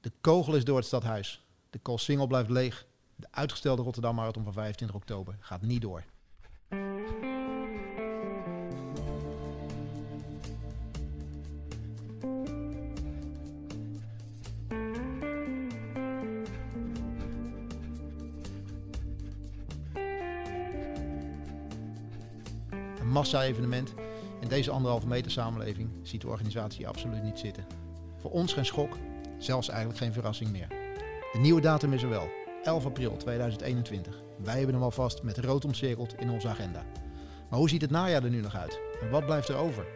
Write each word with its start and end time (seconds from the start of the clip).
De 0.00 0.12
kogel 0.20 0.54
is 0.54 0.64
door 0.64 0.76
het 0.76 0.86
stadhuis. 0.86 1.44
De 1.70 1.78
Koolsingel 1.78 2.26
blijft 2.26 2.50
leeg. 2.50 2.86
De 3.16 3.26
uitgestelde 3.30 3.82
Rotterdam 3.82 4.14
Marathon 4.14 4.44
van 4.44 4.52
25 4.52 4.96
oktober 4.96 5.36
gaat 5.40 5.62
niet 5.62 5.80
door. 5.80 6.04
Een 22.98 23.08
massa-evenement 23.08 23.94
in 24.40 24.48
deze 24.48 24.70
anderhalve 24.70 25.06
meter 25.06 25.30
samenleving 25.30 25.90
ziet 26.02 26.20
de 26.20 26.28
organisatie 26.28 26.88
absoluut 26.88 27.22
niet 27.22 27.38
zitten. 27.38 27.66
Voor 28.16 28.30
ons 28.30 28.52
geen 28.52 28.66
schok, 28.66 28.96
zelfs 29.44 29.68
eigenlijk 29.68 29.98
geen 29.98 30.12
verrassing 30.12 30.50
meer. 30.50 30.68
De 31.32 31.38
nieuwe 31.38 31.60
datum 31.60 31.92
is 31.92 32.02
er 32.02 32.08
wel, 32.08 32.28
11 32.62 32.84
april 32.84 33.16
2021. 33.16 34.22
Wij 34.44 34.56
hebben 34.56 34.74
hem 34.74 34.84
alvast 34.84 35.22
met 35.22 35.38
rood 35.38 35.64
omcirkeld 35.64 36.14
in 36.18 36.30
onze 36.30 36.48
agenda. 36.48 36.84
Maar 37.50 37.58
hoe 37.58 37.68
ziet 37.68 37.82
het 37.82 37.90
najaar 37.90 38.24
er 38.24 38.30
nu 38.30 38.40
nog 38.40 38.56
uit? 38.56 38.80
En 39.00 39.10
wat 39.10 39.26
blijft 39.26 39.48
er 39.48 39.56
over? 39.56 39.86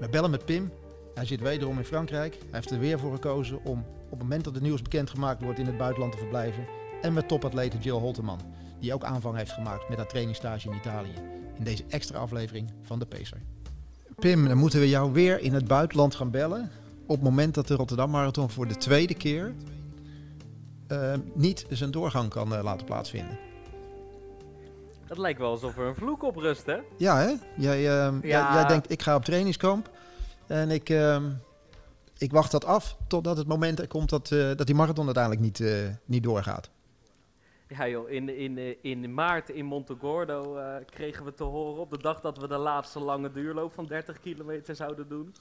We 0.00 0.08
bellen 0.08 0.30
met 0.30 0.44
Pim. 0.44 0.72
Hij 1.14 1.26
zit 1.26 1.40
wederom 1.40 1.78
in 1.78 1.84
Frankrijk. 1.84 2.34
Hij 2.34 2.48
heeft 2.50 2.70
er 2.70 2.78
weer 2.78 2.98
voor 2.98 3.12
gekozen 3.12 3.64
om 3.64 3.84
op 4.04 4.10
het 4.10 4.18
moment 4.18 4.44
dat 4.44 4.54
het 4.54 4.62
nieuws 4.62 4.82
bekendgemaakt 4.82 5.42
wordt 5.42 5.58
in 5.58 5.66
het 5.66 5.78
buitenland 5.78 6.12
te 6.12 6.18
verblijven. 6.18 6.66
En 7.00 7.12
met 7.12 7.28
topatlete 7.28 7.78
Jill 7.78 7.98
Holteman, 7.98 8.40
die 8.80 8.94
ook 8.94 9.04
aanvang 9.04 9.36
heeft 9.36 9.52
gemaakt 9.52 9.88
met 9.88 9.98
haar 9.98 10.08
trainingstage 10.08 10.68
in 10.68 10.76
Italië. 10.76 11.14
In 11.58 11.64
deze 11.64 11.84
extra 11.88 12.18
aflevering 12.18 12.70
van 12.82 12.98
de 12.98 13.06
Pacer. 13.06 13.40
Pim, 14.18 14.48
dan 14.48 14.56
moeten 14.56 14.80
we 14.80 14.88
jou 14.88 15.12
weer 15.12 15.40
in 15.40 15.54
het 15.54 15.66
buitenland 15.66 16.14
gaan 16.14 16.30
bellen. 16.30 16.70
Op 17.10 17.16
het 17.16 17.24
moment 17.24 17.54
dat 17.54 17.66
de 17.66 17.74
Rotterdam 17.74 18.10
Marathon 18.10 18.50
voor 18.50 18.68
de 18.68 18.76
tweede 18.76 19.14
keer 19.14 19.54
uh, 20.88 21.14
niet 21.34 21.66
zijn 21.68 21.90
doorgang 21.90 22.28
kan 22.28 22.52
uh, 22.52 22.62
laten 22.62 22.86
plaatsvinden. 22.86 23.38
Dat 25.06 25.18
lijkt 25.18 25.38
wel 25.38 25.50
alsof 25.50 25.76
er 25.76 25.86
een 25.86 25.94
vloek 25.94 26.22
op 26.22 26.36
rust, 26.36 26.66
hè? 26.66 26.78
Ja, 26.96 27.18
hè? 27.18 27.34
Jij, 27.56 27.78
uh, 27.78 27.84
ja. 27.84 28.18
jij, 28.22 28.52
jij, 28.52 28.64
denkt, 28.66 28.90
ik 28.90 29.02
ga 29.02 29.14
op 29.14 29.24
trainingskamp. 29.24 29.90
En 30.46 30.70
ik, 30.70 30.88
ehm, 30.88 31.30
ik 32.18 32.32
wacht 32.32 32.50
dat 32.50 32.64
af 32.64 32.96
totdat 33.06 33.36
het 33.36 33.46
moment 33.46 33.80
er 33.80 33.88
komt 33.88 34.10
dat, 34.10 34.30
eh, 34.30 34.56
dat 34.56 34.66
die 34.66 34.74
marathon 34.74 35.04
uiteindelijk 35.04 35.44
niet, 35.44 35.72
niet 36.04 36.22
doorgaat. 36.22 36.70
Ja 37.68 37.88
joh, 37.88 38.10
in, 38.10 38.36
in, 38.36 38.82
in 38.82 39.14
maart 39.14 39.48
in 39.48 39.64
Montegordo 39.64 40.58
kregen 40.90 41.24
we 41.24 41.34
te 41.34 41.44
horen 41.44 41.80
op 41.80 41.90
de 41.90 41.98
dag 41.98 42.20
dat 42.20 42.38
we 42.38 42.48
de 42.48 42.58
laatste 42.58 43.00
lange 43.00 43.30
duurloop 43.30 43.72
van 43.72 43.86
30 43.86 44.20
kilometer 44.20 44.74
zouden 44.76 45.08
doen. 45.08 45.34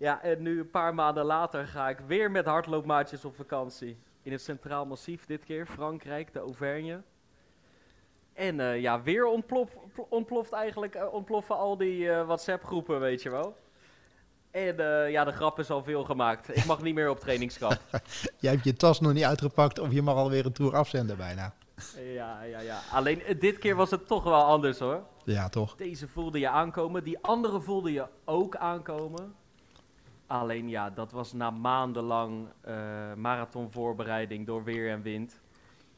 Ja, 0.00 0.22
en 0.22 0.42
nu 0.42 0.58
een 0.58 0.70
paar 0.70 0.94
maanden 0.94 1.24
later 1.24 1.66
ga 1.66 1.88
ik 1.88 1.98
weer 2.06 2.30
met 2.30 2.46
hardloopmaatjes 2.46 3.24
op 3.24 3.36
vakantie 3.36 3.98
in 4.22 4.32
het 4.32 4.40
Centraal 4.40 4.86
Massief 4.86 5.26
dit 5.26 5.44
keer, 5.44 5.66
Frankrijk, 5.66 6.32
de 6.32 6.38
Auvergne. 6.38 7.02
En 8.32 8.58
uh, 8.58 8.80
ja, 8.80 9.02
weer 9.02 9.26
ontplof, 9.26 9.70
ontploft 10.08 10.52
eigenlijk, 10.52 10.94
uh, 10.94 11.12
ontploffen 11.12 11.56
al 11.56 11.76
die 11.76 11.98
uh, 11.98 12.26
WhatsApp-groepen, 12.26 13.00
weet 13.00 13.22
je 13.22 13.30
wel. 13.30 13.56
En 14.50 14.76
ja, 15.10 15.24
de 15.24 15.32
grap 15.32 15.58
is 15.58 15.70
al 15.70 15.82
veel 15.82 16.04
gemaakt. 16.04 16.56
Ik 16.56 16.64
mag 16.64 16.82
niet 16.82 16.94
meer 16.94 17.10
op 17.10 17.20
trainingskamp. 17.20 17.80
Jij 18.40 18.52
hebt 18.52 18.64
je 18.64 18.72
tas 18.72 19.00
nog 19.00 19.12
niet 19.12 19.24
uitgepakt 19.24 19.78
of 19.78 19.92
je 19.92 20.02
mag 20.02 20.14
alweer 20.14 20.46
een 20.46 20.52
tour 20.52 20.76
afzenden 20.76 21.16
bijna. 21.16 21.54
Ja, 22.14 22.42
ja, 22.42 22.60
ja. 22.60 22.80
Alleen 22.92 23.22
dit 23.38 23.58
keer 23.58 23.76
was 23.76 23.90
het 23.90 24.06
toch 24.06 24.24
wel 24.24 24.42
anders 24.42 24.78
hoor. 24.78 25.02
Ja, 25.24 25.48
toch? 25.48 25.76
Deze 25.76 26.08
voelde 26.08 26.38
je 26.38 26.48
aankomen. 26.48 27.04
Die 27.04 27.18
andere 27.20 27.60
voelde 27.60 27.92
je 27.92 28.06
ook 28.24 28.56
aankomen. 28.56 29.34
Alleen 30.30 30.68
ja, 30.68 30.90
dat 30.90 31.12
was 31.12 31.32
na 31.32 31.50
maandenlang 31.50 32.48
uh, 32.68 33.14
marathonvoorbereiding 33.14 34.46
door 34.46 34.64
weer 34.64 34.90
en 34.90 35.02
wind. 35.02 35.40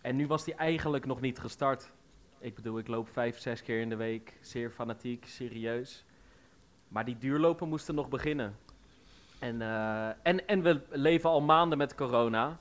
En 0.00 0.16
nu 0.16 0.26
was 0.26 0.44
die 0.44 0.54
eigenlijk 0.54 1.06
nog 1.06 1.20
niet 1.20 1.38
gestart. 1.38 1.90
Ik 2.38 2.54
bedoel, 2.54 2.78
ik 2.78 2.88
loop 2.88 3.08
vijf, 3.08 3.38
zes 3.38 3.62
keer 3.62 3.80
in 3.80 3.88
de 3.88 3.96
week. 3.96 4.38
Zeer 4.40 4.70
fanatiek, 4.70 5.26
serieus. 5.26 6.04
Maar 6.88 7.04
die 7.04 7.18
duurlopen 7.18 7.68
moesten 7.68 7.94
nog 7.94 8.08
beginnen. 8.08 8.56
En, 9.38 9.60
uh, 9.60 10.06
en, 10.06 10.46
en 10.46 10.62
we 10.62 10.80
leven 10.90 11.30
al 11.30 11.40
maanden 11.40 11.78
met 11.78 11.94
corona. 11.94 12.58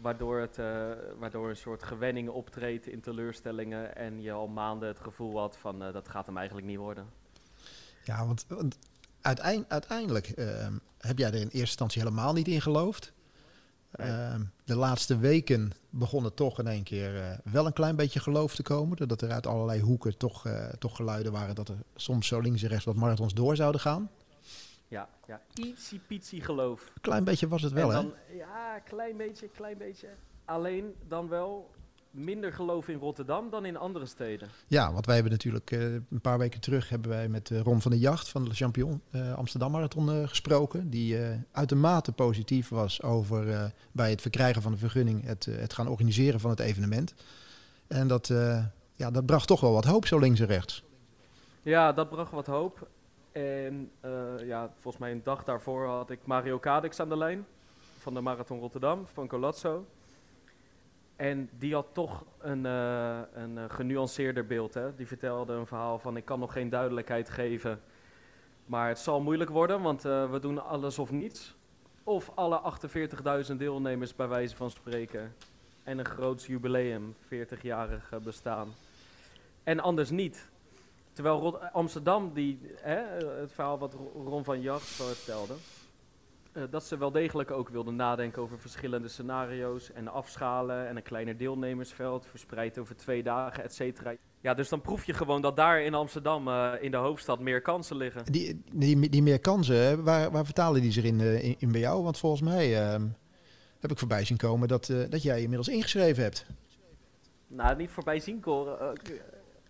Waardoor, 0.00 0.38
het, 0.38 0.58
uh, 0.58 0.90
waardoor 1.18 1.48
een 1.48 1.56
soort 1.56 1.82
gewenning 1.82 2.28
optreedt 2.28 2.86
in 2.86 3.00
teleurstellingen. 3.00 3.96
En 3.96 4.22
je 4.22 4.32
al 4.32 4.48
maanden 4.48 4.88
het 4.88 5.00
gevoel 5.00 5.38
had 5.38 5.56
van 5.56 5.78
dat 5.78 6.08
gaat 6.08 6.26
hem 6.26 6.36
eigenlijk 6.36 6.66
niet 6.66 6.78
worden. 6.78 7.06
Ja, 8.04 8.26
want 8.26 8.46
uiteindelijk 9.68 10.32
uh, 10.36 10.66
heb 10.98 11.18
jij 11.18 11.28
er 11.28 11.34
in 11.34 11.40
eerste 11.40 11.58
instantie 11.58 12.02
helemaal 12.02 12.32
niet 12.32 12.48
in 12.48 12.60
geloofd. 12.60 13.12
Nee. 13.92 14.08
Uh, 14.08 14.34
de 14.64 14.76
laatste 14.76 15.18
weken 15.18 15.72
begon 15.90 16.24
het 16.24 16.36
toch 16.36 16.58
in 16.58 16.66
één 16.66 16.82
keer 16.82 17.14
uh, 17.14 17.52
wel 17.52 17.66
een 17.66 17.72
klein 17.72 17.96
beetje 17.96 18.20
geloof 18.20 18.54
te 18.54 18.62
komen. 18.62 18.96
Doordat 18.96 19.22
er 19.22 19.30
uit 19.30 19.46
allerlei 19.46 19.80
hoeken 19.80 20.16
toch, 20.16 20.46
uh, 20.46 20.68
toch 20.68 20.96
geluiden 20.96 21.32
waren 21.32 21.54
dat 21.54 21.68
er 21.68 21.76
soms 21.94 22.26
zo 22.26 22.40
links 22.40 22.62
en 22.62 22.68
rechts 22.68 22.84
wat 22.84 22.96
marathons 22.96 23.34
door 23.34 23.56
zouden 23.56 23.80
gaan. 23.80 24.10
Ja, 24.88 25.08
ja. 25.26 25.40
ietsie 25.54 26.00
pietsie 26.06 26.40
geloof. 26.40 26.92
Klein 27.00 27.24
beetje 27.24 27.48
was 27.48 27.62
het 27.62 27.72
wel, 27.72 27.90
dan, 27.90 28.14
hè? 28.26 28.34
Ja, 28.34 28.78
klein 28.78 29.16
beetje, 29.16 29.48
klein 29.48 29.78
beetje. 29.78 30.08
Alleen 30.44 30.94
dan 31.08 31.28
wel 31.28 31.70
minder 32.12 32.52
geloof 32.52 32.88
in 32.88 32.98
Rotterdam 32.98 33.50
dan 33.50 33.64
in 33.64 33.76
andere 33.76 34.06
steden. 34.06 34.48
Ja, 34.66 34.92
want 34.92 35.06
wij 35.06 35.14
hebben 35.14 35.32
natuurlijk 35.32 35.70
uh, 35.70 35.92
een 35.92 36.20
paar 36.20 36.38
weken 36.38 36.60
terug 36.60 36.88
hebben 36.88 37.10
wij 37.10 37.28
met 37.28 37.50
uh, 37.50 37.60
Ron 37.60 37.80
van 37.80 37.90
der 37.90 38.00
Jacht 38.00 38.28
van 38.28 38.44
de 38.44 38.54
Champion 38.54 39.00
uh, 39.10 39.34
Amsterdam 39.34 39.70
Marathon 39.70 40.28
gesproken. 40.28 40.90
Die 40.90 41.16
uitermate 41.52 42.12
positief 42.12 42.68
was 42.68 43.02
over 43.02 43.72
bij 43.92 44.10
het 44.10 44.20
verkrijgen 44.20 44.62
van 44.62 44.72
de 44.72 44.78
vergunning 44.78 45.24
het, 45.24 45.44
het 45.44 45.72
gaan 45.72 45.88
organiseren 45.88 46.40
van 46.40 46.50
het 46.50 46.60
evenement. 46.60 47.14
En 47.86 48.08
dat, 48.08 48.26
ja, 48.94 49.10
dat 49.10 49.26
bracht 49.26 49.46
toch 49.46 49.60
wel 49.60 49.72
wat 49.72 49.84
hoop 49.84 50.06
zo 50.06 50.18
links 50.18 50.40
en 50.40 50.46
rechts. 50.46 50.84
Ja, 51.62 51.92
dat 51.92 52.08
bracht 52.08 52.30
wat 52.30 52.46
hoop. 52.46 52.88
En 53.32 53.90
ja, 54.44 54.70
volgens 54.78 55.02
mij 55.02 55.12
een 55.12 55.22
dag 55.24 55.44
daarvoor 55.44 55.86
had 55.86 56.10
ik 56.10 56.18
Mario 56.24 56.58
Kadix 56.58 57.00
aan 57.00 57.08
de 57.08 57.16
lijn 57.16 57.46
van 57.98 58.14
de 58.14 58.20
Marathon 58.20 58.60
Rotterdam, 58.60 59.06
van 59.12 59.28
Colazzo. 59.28 59.86
En 61.22 61.50
die 61.58 61.74
had 61.74 61.86
toch 61.92 62.24
een, 62.38 62.64
uh, 62.64 63.18
een 63.32 63.56
uh, 63.56 63.64
genuanceerder 63.68 64.46
beeld. 64.46 64.74
Hè? 64.74 64.94
Die 64.94 65.06
vertelde 65.06 65.52
een 65.52 65.66
verhaal 65.66 65.98
van 65.98 66.16
ik 66.16 66.24
kan 66.24 66.38
nog 66.38 66.52
geen 66.52 66.68
duidelijkheid 66.68 67.30
geven. 67.30 67.80
Maar 68.66 68.88
het 68.88 68.98
zal 68.98 69.20
moeilijk 69.20 69.50
worden, 69.50 69.82
want 69.82 70.04
uh, 70.04 70.30
we 70.30 70.38
doen 70.38 70.64
alles 70.64 70.98
of 70.98 71.10
niets. 71.10 71.54
Of 72.04 72.30
alle 72.34 72.60
48.000 73.50 73.56
deelnemers 73.56 74.14
bij 74.14 74.28
wijze 74.28 74.56
van 74.56 74.70
spreken. 74.70 75.34
En 75.82 75.98
een 75.98 76.04
groots 76.04 76.46
jubileum, 76.46 77.14
40-jarig 77.24 78.12
bestaan. 78.22 78.68
En 79.62 79.80
anders 79.80 80.10
niet. 80.10 80.48
Terwijl 81.12 81.58
Amsterdam, 81.58 82.32
die, 82.34 82.58
hè, 82.80 83.00
het 83.40 83.52
verhaal 83.52 83.78
wat 83.78 83.96
Ron 84.14 84.44
van 84.44 84.60
Jacht 84.60 84.86
vertelde... 84.86 85.54
Uh, 86.54 86.62
dat 86.70 86.84
ze 86.84 86.98
wel 86.98 87.12
degelijk 87.12 87.50
ook 87.50 87.68
wilden 87.68 87.96
nadenken 87.96 88.42
over 88.42 88.58
verschillende 88.58 89.08
scenario's 89.08 89.92
en 89.92 90.08
afschalen 90.08 90.88
en 90.88 90.96
een 90.96 91.02
kleiner 91.02 91.36
deelnemersveld 91.36 92.26
verspreid 92.26 92.78
over 92.78 92.96
twee 92.96 93.22
dagen, 93.22 93.64
et 93.64 93.74
cetera. 93.74 94.14
Ja, 94.40 94.54
dus 94.54 94.68
dan 94.68 94.80
proef 94.80 95.04
je 95.04 95.12
gewoon 95.12 95.42
dat 95.42 95.56
daar 95.56 95.82
in 95.82 95.94
Amsterdam, 95.94 96.48
uh, 96.48 96.72
in 96.80 96.90
de 96.90 96.96
hoofdstad, 96.96 97.40
meer 97.40 97.60
kansen 97.60 97.96
liggen. 97.96 98.24
Die, 98.24 98.62
die, 98.72 99.08
die 99.08 99.22
meer 99.22 99.38
kansen, 99.38 100.04
waar, 100.04 100.30
waar 100.30 100.44
vertalen 100.44 100.80
die 100.80 100.92
zich 100.92 101.04
in, 101.04 101.20
uh, 101.20 101.44
in, 101.44 101.54
in, 101.58 101.72
bij 101.72 101.80
jou? 101.80 102.02
Want 102.02 102.18
volgens 102.18 102.42
mij 102.42 102.80
ehm, 102.80 103.06
heb 103.80 103.90
ik 103.90 103.98
voorbij 103.98 104.24
zien 104.24 104.36
komen 104.36 104.68
dat, 104.68 104.92
dat 105.08 105.22
jij 105.22 105.40
inmiddels 105.40 105.68
ingeschreven 105.68 106.22
hebt. 106.22 106.46
Nou, 107.46 107.76
niet 107.76 107.90
voorbij 107.90 108.20
zien 108.20 108.40
komen. 108.40 108.98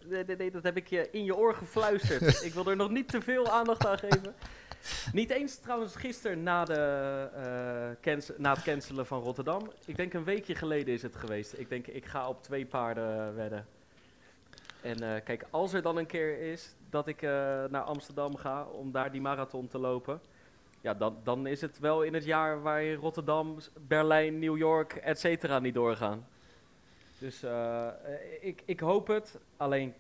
Nee, 0.09 0.25
nee, 0.25 0.37
nee, 0.37 0.51
dat 0.51 0.63
heb 0.63 0.77
ik 0.77 0.87
je 0.87 1.09
in 1.11 1.25
je 1.25 1.37
oor 1.37 1.55
gefluisterd. 1.55 2.43
ik 2.47 2.55
wil 2.55 2.67
er 2.67 2.77
nog 2.77 2.91
niet 2.91 3.09
te 3.09 3.21
veel 3.21 3.49
aandacht 3.49 3.87
aan 3.87 3.99
geven. 3.99 4.35
Niet 5.13 5.31
eens 5.31 5.57
trouwens 5.57 5.97
gisteren 5.97 6.43
na, 6.43 6.65
de, 6.65 7.97
uh, 8.05 8.37
na 8.37 8.53
het 8.53 8.63
cancelen 8.63 9.07
van 9.07 9.21
Rotterdam. 9.21 9.71
Ik 9.85 9.97
denk 9.97 10.13
een 10.13 10.25
weekje 10.25 10.55
geleden 10.55 10.95
is 10.95 11.03
het 11.03 11.17
geweest. 11.17 11.59
Ik 11.59 11.69
denk, 11.69 11.87
ik 11.87 12.05
ga 12.05 12.29
op 12.29 12.43
twee 12.43 12.67
paarden 12.67 13.35
wedden. 13.35 13.67
En 14.81 15.03
uh, 15.03 15.15
kijk, 15.25 15.45
als 15.51 15.73
er 15.73 15.83
dan 15.83 15.97
een 15.97 16.07
keer 16.07 16.39
is 16.39 16.75
dat 16.91 17.07
ik 17.07 17.23
uh, 17.23 17.31
naar 17.65 17.83
Amsterdam 17.83 18.37
ga 18.37 18.65
om 18.65 18.93
daar 18.93 19.13
die 19.13 19.21
marathon 19.21 19.69
te 19.69 19.79
lopen. 19.79 20.21
Ja, 20.81 20.95
dan, 20.95 21.17
dan 21.25 21.47
is 21.47 21.61
het 21.61 21.79
wel 21.79 22.03
in 22.03 22.15
het 22.15 22.25
jaar 22.25 22.63
waarin 22.63 22.95
Rotterdam, 22.95 23.57
Berlijn, 23.87 24.39
New 24.39 24.57
York, 24.57 24.93
et 24.93 25.19
cetera 25.19 25.59
niet 25.59 25.75
doorgaan. 25.75 26.27
Dus 27.19 27.45
ik, 28.41 28.63
ik 28.65 28.81
hoop 28.81 29.07
het. 29.07 29.39
Alleen, 29.57 29.95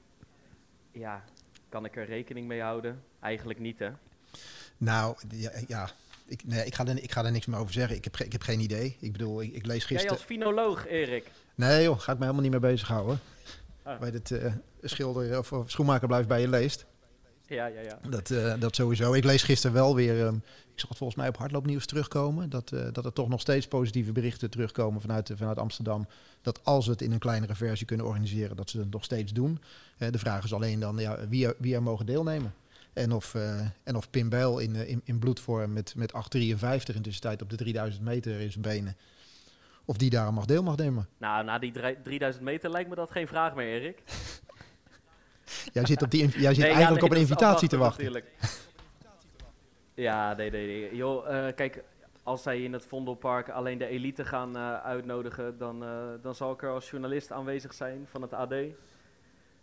ja, 0.90 1.25
kan 1.69 1.85
ik 1.85 1.96
er 1.96 2.05
rekening 2.05 2.46
mee 2.46 2.61
houden? 2.61 3.02
Eigenlijk 3.20 3.58
niet, 3.58 3.78
hè? 3.78 3.90
Nou, 4.82 5.17
ja, 5.29 5.50
ja. 5.69 5.90
Ik, 6.26 6.44
nee, 6.44 6.67
ik, 6.67 6.75
ga 6.75 6.87
er, 6.87 7.02
ik 7.02 7.12
ga 7.12 7.25
er 7.25 7.32
niks 7.32 7.46
meer 7.46 7.58
over 7.58 7.73
zeggen. 7.73 7.96
Ik 7.96 8.05
heb, 8.05 8.17
ik 8.17 8.32
heb 8.32 8.43
geen 8.43 8.61
idee. 8.61 8.96
Ik 9.00 9.12
bedoel, 9.12 9.43
ik, 9.43 9.52
ik 9.52 9.67
lees 9.67 9.84
gisteren... 9.84 10.02
Jij 10.02 10.11
als 10.11 10.23
finoloog, 10.23 10.87
Erik? 10.87 11.31
Nee 11.55 11.82
joh, 11.82 11.99
ga 11.99 12.12
ik 12.12 12.19
me 12.19 12.25
helemaal 12.25 12.43
niet 12.43 12.61
mee 12.61 12.70
bezighouden. 12.70 13.20
Ah. 13.82 13.99
Bij 13.99 14.08
het 14.08 14.31
uh, 14.31 14.52
schilder 14.82 15.38
of, 15.38 15.52
of, 15.52 15.70
schoenmaker 15.70 16.06
blijft 16.06 16.29
bij 16.29 16.40
je 16.40 16.49
leest. 16.49 16.87
Ja, 17.46 17.67
ja, 17.67 17.81
ja. 17.81 17.99
Dat, 18.08 18.31
uh, 18.31 18.55
dat 18.58 18.75
sowieso. 18.75 19.12
Ik 19.12 19.25
lees 19.25 19.43
gisteren 19.43 19.76
wel 19.76 19.94
weer, 19.94 20.20
um, 20.20 20.34
ik 20.44 20.81
zag 20.81 20.88
het 20.88 20.99
volgens 20.99 21.19
mij 21.19 21.28
op 21.28 21.37
hardloopnieuws 21.37 21.87
terugkomen, 21.87 22.50
dat, 22.50 22.73
uh, 22.73 22.87
dat 22.93 23.05
er 23.05 23.12
toch 23.12 23.28
nog 23.28 23.40
steeds 23.40 23.69
positieve 23.69 24.12
berichten 24.12 24.50
terugkomen 24.50 25.00
vanuit, 25.00 25.31
vanuit 25.35 25.58
Amsterdam. 25.58 26.06
Dat 26.43 26.64
als 26.64 26.87
we 26.87 26.93
het 26.93 27.02
in 27.02 27.12
een 27.12 27.19
kleinere 27.19 27.55
versie 27.55 27.87
kunnen 27.87 28.06
organiseren, 28.06 28.56
dat 28.56 28.70
ze 28.70 28.78
het 28.78 28.90
nog 28.90 29.05
steeds 29.05 29.32
doen. 29.32 29.61
De 29.99 30.19
vraag 30.19 30.44
is 30.44 30.55
alleen 30.55 30.81
dan 30.81 30.96
ja, 30.96 31.28
wie, 31.28 31.46
er, 31.46 31.55
wie 31.58 31.75
er 31.75 31.82
mogen 31.82 32.06
deelnemen. 32.06 32.55
En 32.92 33.12
of, 33.12 33.34
en 33.84 33.96
of 33.96 34.10
Pim 34.10 34.28
Bijl 34.28 34.58
in, 34.58 34.74
in, 34.74 35.00
in 35.04 35.18
bloedvorm 35.18 35.72
met, 35.72 35.94
met 35.96 36.12
8,53 36.12 36.94
in 36.94 37.02
tussentijd 37.02 37.42
op 37.42 37.50
de 37.50 37.56
3000 37.56 38.04
meter 38.04 38.40
in 38.40 38.50
zijn 38.50 38.62
benen. 38.62 38.96
Of 39.84 39.96
die 39.96 40.10
daar 40.10 40.32
mag 40.32 40.44
deel 40.44 40.62
mag 40.62 40.76
nemen. 40.76 41.08
Nou, 41.18 41.44
na 41.44 41.58
die 41.58 41.72
3000 42.02 42.44
meter 42.44 42.70
lijkt 42.70 42.88
me 42.88 42.94
dat 42.94 43.10
geen 43.10 43.28
vraag 43.28 43.54
meer, 43.54 43.80
Erik. 43.80 44.02
Jij 45.72 45.86
zit, 45.86 46.02
op 46.02 46.10
die, 46.10 46.20
jij 46.20 46.30
zit 46.30 46.40
nee, 46.40 46.72
eigenlijk 46.72 46.80
ja, 46.80 46.90
nee, 46.90 47.02
op 47.02 47.10
een 47.10 47.16
invitatie 47.16 47.68
te 47.68 47.76
wachten. 47.76 48.04
Natuurlijk. 48.04 48.32
Ja, 49.94 50.34
nee, 50.34 50.50
nee, 50.50 50.66
nee. 50.66 50.96
Joh, 50.96 51.30
uh, 51.30 51.46
kijk, 51.54 51.84
als 52.22 52.42
zij 52.42 52.62
in 52.62 52.72
het 52.72 52.86
Vondelpark 52.86 53.48
alleen 53.48 53.78
de 53.78 53.86
elite 53.86 54.24
gaan 54.24 54.56
uh, 54.56 54.74
uitnodigen, 54.74 55.58
dan, 55.58 55.82
uh, 55.82 55.90
dan 56.22 56.34
zal 56.34 56.52
ik 56.52 56.62
er 56.62 56.70
als 56.70 56.90
journalist 56.90 57.32
aanwezig 57.32 57.74
zijn 57.74 58.06
van 58.10 58.22
het 58.22 58.32
AD. 58.32 58.54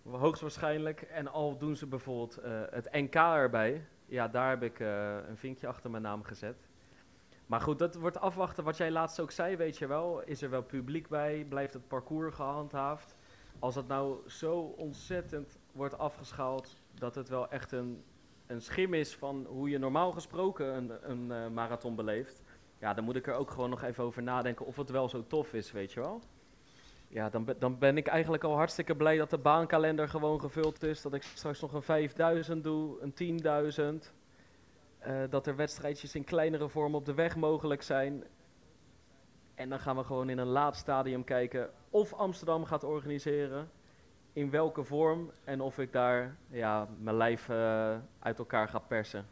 Hoogstwaarschijnlijk. 0.04 1.02
En 1.02 1.28
al 1.28 1.58
doen 1.58 1.76
ze 1.76 1.86
bijvoorbeeld 1.86 2.40
het 2.70 2.92
NK 2.92 3.16
erbij, 3.16 3.86
ja, 4.06 4.28
daar 4.28 4.50
heb 4.50 4.64
ik 4.64 4.80
een 4.80 5.38
vinkje 5.38 5.68
achter 5.68 5.90
mijn 5.90 6.04
naam 6.04 6.24
gezet. 6.24 6.70
Maar 7.50 7.62
goed, 7.62 7.80
dat 7.80 7.96
wordt 7.96 8.20
afwachten. 8.20 8.64
Wat 8.64 8.78
jij 8.78 8.92
laatst 8.92 9.20
ook 9.20 9.32
zei, 9.32 9.56
weet 9.56 9.78
je 9.78 9.88
wel. 9.88 10.22
Is 10.22 10.42
er 10.42 10.50
wel 10.50 10.64
publiek 10.64 11.08
bij? 11.08 11.46
Blijft 11.50 11.74
het 11.74 11.88
parcours 11.88 12.36
gehandhaafd? 12.36 13.16
Als 13.60 13.76
het 13.76 13.88
nou 13.88 14.30
zo 14.30 14.60
ontzettend 14.60 15.60
wordt 15.72 15.98
afgeschaald 15.98 16.76
dat 16.94 17.16
het 17.16 17.30
wel 17.30 17.50
echt 17.50 17.72
een, 17.72 18.04
een 18.48 18.62
schim 18.62 18.94
is 18.94 19.16
van 19.16 19.46
hoe 19.46 19.70
je 19.70 19.78
normaal 19.78 20.12
gesproken 20.12 20.76
een, 20.76 21.12
een 21.12 21.30
uh, 21.30 21.48
marathon 21.48 21.96
beleeft. 21.96 22.44
Ja, 22.80 22.94
dan 22.94 23.04
moet 23.04 23.16
ik 23.16 23.28
er 23.28 23.34
ook 23.34 23.52
gewoon 23.52 23.70
nog 23.70 23.84
even 23.84 24.04
over 24.04 24.24
nadenken 24.24 24.66
of 24.66 24.76
het 24.76 24.90
wel 24.90 25.10
zo 25.10 25.28
tof 25.28 25.54
is, 25.54 25.72
weet 25.72 25.94
je 25.94 26.00
wel. 26.00 26.22
Ja, 27.12 27.30
dan, 27.30 27.56
dan 27.60 27.78
ben 27.78 27.98
ik 27.98 28.08
eigenlijk 28.08 28.44
al 28.44 28.56
hartstikke 28.56 28.96
blij 28.96 29.18
dat 29.18 29.30
de 29.30 29.38
baankalender 29.38 30.10
gewoon 30.10 30.40
gevuld 30.40 30.84
is. 30.84 31.02
Dat 31.02 31.14
ik 31.14 31.24
straks 31.24 31.62
nog 31.62 31.74
een 31.74 31.82
5000 31.82 32.64
doe, 32.64 32.98
een 33.02 33.42
10.000. 34.04 34.12
Uh, 35.08 35.22
dat 35.30 35.48
er 35.48 35.56
wedstrijdjes 35.56 36.16
in 36.16 36.24
kleinere 36.24 36.70
vorm 36.70 36.96
op 36.96 37.06
de 37.06 37.14
weg 37.14 37.36
mogelijk 37.36 37.82
zijn. 37.82 38.24
En 39.56 39.70
dan 39.70 39.80
gaan 39.80 39.96
we 39.96 40.04
gewoon 40.04 40.30
in 40.30 40.38
een 40.38 40.48
laat 40.48 40.76
stadium 40.76 41.24
kijken 41.24 41.70
of 41.90 42.14
Amsterdam 42.14 42.66
gaat 42.66 42.84
organiseren. 42.84 43.70
In 44.34 44.50
welke 44.50 44.84
vorm 44.84 45.32
en 45.44 45.62
of 45.62 45.80
ik 45.80 45.92
daar 45.92 46.36
ja, 46.50 46.88
mijn 46.98 47.18
lijf 47.18 47.50
uh, 47.50 47.98
uit 48.20 48.40
elkaar 48.40 48.68
ga 48.68 48.80
persen. 48.80 49.26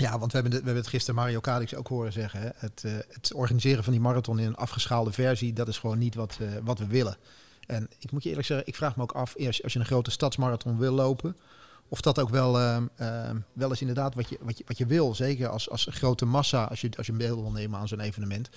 Ja, 0.00 0.18
want 0.18 0.32
we 0.32 0.38
hebben, 0.38 0.58
we 0.58 0.64
hebben 0.64 0.82
het 0.82 0.92
gisteren 0.92 1.20
Mario 1.20 1.40
Kadix 1.40 1.74
ook 1.74 1.88
horen 1.88 2.12
zeggen. 2.12 2.40
Hè? 2.40 2.48
Het, 2.54 2.82
uh, 2.86 2.92
het, 3.08 3.32
organiseren 3.34 3.84
van 3.84 3.92
die 3.92 4.02
marathon 4.02 4.38
in 4.38 4.46
een 4.46 4.56
afgeschaalde 4.56 5.12
versie, 5.12 5.52
dat 5.52 5.68
is 5.68 5.78
gewoon 5.78 5.98
niet 5.98 6.14
wat, 6.14 6.38
uh, 6.40 6.48
wat 6.62 6.78
we 6.78 6.86
willen. 6.86 7.16
En 7.66 7.88
ik 7.98 8.12
moet 8.12 8.22
je 8.22 8.28
eerlijk 8.28 8.46
zeggen, 8.46 8.66
ik 8.66 8.76
vraag 8.76 8.96
me 8.96 9.02
ook 9.02 9.12
af, 9.12 9.34
eerst 9.36 9.62
als 9.62 9.72
je 9.72 9.78
een 9.78 9.84
grote 9.84 10.10
stadsmarathon 10.10 10.78
wil 10.78 10.92
lopen, 10.92 11.36
of 11.88 12.00
dat 12.00 12.18
ook 12.18 12.28
wel, 12.28 12.60
uh, 12.60 12.76
wel 13.52 13.70
eens 13.70 13.80
inderdaad 13.80 14.14
wat 14.14 14.28
je, 14.28 14.38
wat 14.40 14.58
je, 14.58 14.64
wat 14.66 14.78
je 14.78 14.86
wil. 14.86 15.14
Zeker 15.14 15.48
als, 15.48 15.70
als 15.70 15.88
grote 15.90 16.24
massa, 16.24 16.64
als 16.64 16.80
je, 16.80 16.90
als 16.96 17.06
je 17.06 17.16
deel 17.16 17.42
wil 17.42 17.50
nemen 17.50 17.78
aan 17.78 17.88
zo'n 17.88 18.00
evenement. 18.00 18.48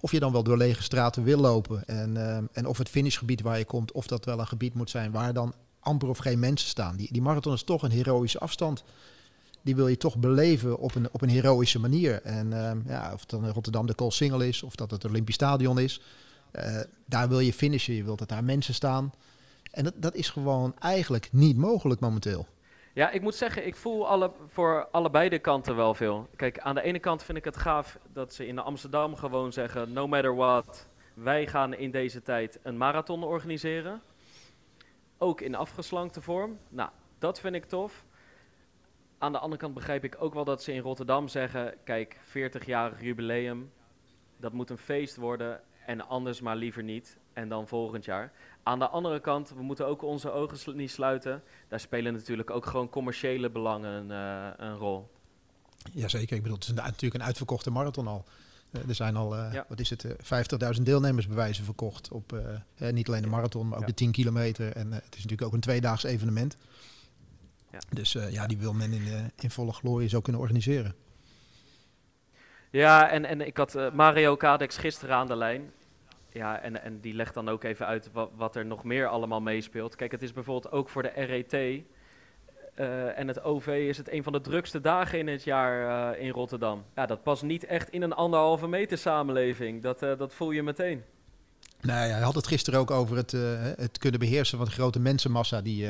Of 0.00 0.10
je 0.10 0.20
dan 0.20 0.32
wel 0.32 0.42
door 0.42 0.56
lege 0.56 0.82
straten 0.82 1.22
wil 1.22 1.38
lopen. 1.38 1.86
En, 1.86 2.14
uh, 2.14 2.36
en 2.52 2.66
of 2.66 2.78
het 2.78 2.88
finishgebied 2.88 3.40
waar 3.40 3.58
je 3.58 3.64
komt, 3.64 3.92
of 3.92 4.06
dat 4.06 4.24
wel 4.24 4.38
een 4.38 4.46
gebied 4.46 4.74
moet 4.74 4.90
zijn 4.90 5.10
waar 5.10 5.32
dan 5.32 5.54
amper 5.80 6.08
of 6.08 6.18
geen 6.18 6.38
mensen 6.38 6.68
staan. 6.68 6.96
Die, 6.96 7.12
die 7.12 7.22
marathon 7.22 7.52
is 7.52 7.62
toch 7.62 7.82
een 7.82 7.90
heroïsche 7.90 8.38
afstand. 8.38 8.84
Die 9.64 9.76
wil 9.76 9.88
je 9.88 9.96
toch 9.96 10.16
beleven 10.16 10.78
op 10.78 10.94
een, 10.94 11.08
op 11.12 11.22
een 11.22 11.28
heroïsche 11.28 11.78
manier. 11.78 12.22
En 12.22 12.52
ehm, 12.52 12.78
ja, 12.86 13.12
of 13.12 13.20
het 13.20 13.30
dan 13.30 13.48
Rotterdam 13.48 13.86
de 13.86 13.94
Koolsingel 13.94 14.40
is, 14.40 14.62
of 14.62 14.74
dat 14.74 14.90
het 14.90 15.04
Olympisch 15.04 15.34
Stadion 15.34 15.78
is. 15.78 16.00
Eh, 16.50 16.80
daar 17.06 17.28
wil 17.28 17.40
je 17.40 17.52
finishen. 17.52 17.94
Je 17.94 18.04
wilt 18.04 18.18
dat 18.18 18.28
daar 18.28 18.44
mensen 18.44 18.74
staan. 18.74 19.12
En 19.70 19.84
dat, 19.84 19.94
dat 19.96 20.14
is 20.14 20.30
gewoon 20.30 20.74
eigenlijk 20.78 21.28
niet 21.32 21.56
mogelijk 21.56 22.00
momenteel. 22.00 22.46
Ja, 22.94 23.10
ik 23.10 23.20
moet 23.20 23.34
zeggen, 23.34 23.66
ik 23.66 23.76
voel 23.76 24.08
alle, 24.08 24.32
voor 24.48 24.88
allebei 24.90 25.28
de 25.28 25.38
kanten 25.38 25.76
wel 25.76 25.94
veel. 25.94 26.28
Kijk, 26.36 26.58
aan 26.58 26.74
de 26.74 26.82
ene 26.82 26.98
kant 26.98 27.22
vind 27.22 27.38
ik 27.38 27.44
het 27.44 27.56
gaaf 27.56 27.98
dat 28.12 28.34
ze 28.34 28.46
in 28.46 28.58
Amsterdam 28.58 29.16
gewoon 29.16 29.52
zeggen: 29.52 29.92
no 29.92 30.06
matter 30.06 30.36
what, 30.36 30.88
wij 31.14 31.46
gaan 31.46 31.74
in 31.74 31.90
deze 31.90 32.22
tijd 32.22 32.58
een 32.62 32.76
marathon 32.76 33.24
organiseren. 33.24 34.02
Ook 35.18 35.40
in 35.40 35.54
afgeslankte 35.54 36.20
vorm. 36.20 36.58
Nou, 36.68 36.90
dat 37.18 37.40
vind 37.40 37.54
ik 37.54 37.64
tof. 37.64 38.04
Aan 39.24 39.32
de 39.32 39.38
andere 39.38 39.60
kant 39.60 39.74
begrijp 39.74 40.04
ik 40.04 40.16
ook 40.18 40.34
wel 40.34 40.44
dat 40.44 40.62
ze 40.62 40.72
in 40.72 40.80
Rotterdam 40.80 41.28
zeggen: 41.28 41.74
kijk, 41.84 42.16
40-jarig 42.28 43.00
jubileum, 43.00 43.70
dat 44.36 44.52
moet 44.52 44.70
een 44.70 44.78
feest 44.78 45.16
worden 45.16 45.60
en 45.86 46.08
anders 46.08 46.40
maar 46.40 46.56
liever 46.56 46.82
niet. 46.82 47.16
En 47.32 47.48
dan 47.48 47.68
volgend 47.68 48.04
jaar. 48.04 48.32
Aan 48.62 48.78
de 48.78 48.88
andere 48.88 49.20
kant, 49.20 49.50
we 49.50 49.62
moeten 49.62 49.86
ook 49.86 50.02
onze 50.02 50.30
ogen 50.30 50.76
niet 50.76 50.90
sluiten. 50.90 51.42
Daar 51.68 51.80
spelen 51.80 52.12
natuurlijk 52.12 52.50
ook 52.50 52.66
gewoon 52.66 52.88
commerciële 52.88 53.50
belangen 53.50 54.10
uh, 54.10 54.46
een 54.56 54.76
rol. 54.76 55.10
Jazeker, 55.92 56.36
ik 56.36 56.42
bedoel, 56.42 56.58
het 56.58 56.66
is 56.66 56.72
natuurlijk 56.72 57.14
een 57.14 57.22
uitverkochte 57.22 57.70
marathon 57.70 58.06
al. 58.06 58.24
Uh, 58.70 58.88
er 58.88 58.94
zijn 58.94 59.16
al, 59.16 59.36
uh, 59.36 59.52
ja. 59.52 59.64
wat 59.68 59.80
is 59.80 59.90
het, 59.90 60.06
50.000 60.76 60.82
deelnemersbewijzen 60.82 61.64
verkocht 61.64 62.10
op 62.10 62.42
niet 62.78 63.08
alleen 63.08 63.22
de 63.22 63.28
marathon, 63.28 63.68
maar 63.68 63.74
ook 63.74 63.80
ja. 63.80 63.86
de 63.86 63.94
10 63.94 64.12
kilometer. 64.12 64.72
En 64.72 64.92
het 64.92 65.04
is 65.04 65.22
natuurlijk 65.22 65.42
ook 65.42 65.52
een 65.52 65.60
tweedaags 65.60 66.02
evenement. 66.02 66.56
Ja. 67.74 67.80
Dus 67.88 68.12
ja, 68.12 68.46
die 68.46 68.58
wil 68.58 68.72
men 68.72 68.92
in, 68.92 69.32
in 69.40 69.50
volle 69.50 69.72
glorie 69.72 70.08
zo 70.08 70.20
kunnen 70.20 70.40
organiseren. 70.40 70.94
Ja, 72.70 73.10
en, 73.10 73.24
en 73.24 73.40
ik 73.40 73.56
had 73.56 73.92
Mario 73.92 74.36
Kadex 74.36 74.76
gisteren 74.76 75.16
aan 75.16 75.26
de 75.26 75.36
lijn. 75.36 75.72
Ja, 76.32 76.60
en, 76.60 76.82
en 76.82 77.00
die 77.00 77.14
legt 77.14 77.34
dan 77.34 77.48
ook 77.48 77.64
even 77.64 77.86
uit 77.86 78.10
wat, 78.12 78.30
wat 78.36 78.56
er 78.56 78.66
nog 78.66 78.84
meer 78.84 79.06
allemaal 79.06 79.40
meespeelt. 79.40 79.96
Kijk, 79.96 80.12
het 80.12 80.22
is 80.22 80.32
bijvoorbeeld 80.32 80.72
ook 80.72 80.88
voor 80.88 81.02
de 81.02 81.08
RET 81.08 81.82
en 83.16 83.28
het 83.28 83.42
OV 83.42 83.66
is 83.66 83.98
het 83.98 84.12
een 84.12 84.22
van 84.22 84.32
de 84.32 84.40
drukste 84.40 84.80
dagen 84.80 85.18
in 85.18 85.28
het 85.28 85.44
jaar 85.44 86.18
in 86.18 86.30
Rotterdam. 86.30 86.84
Ja, 86.94 87.06
dat 87.06 87.22
past 87.22 87.42
niet 87.42 87.64
echt 87.64 87.88
in 87.88 88.02
een 88.02 88.12
anderhalve 88.12 88.68
meter 88.68 88.98
samenleving. 88.98 89.82
Dat, 89.82 89.98
dat 89.98 90.34
voel 90.34 90.50
je 90.50 90.62
meteen. 90.62 91.02
Nou 91.80 92.06
ja, 92.06 92.14
hij 92.14 92.22
had 92.22 92.34
het 92.34 92.46
gisteren 92.46 92.80
ook 92.80 92.90
over 92.90 93.16
het, 93.16 93.30
het 93.76 93.98
kunnen 93.98 94.20
beheersen 94.20 94.58
van 94.58 94.66
de 94.66 94.72
grote 94.72 95.00
mensenmassa 95.00 95.60
die, 95.60 95.88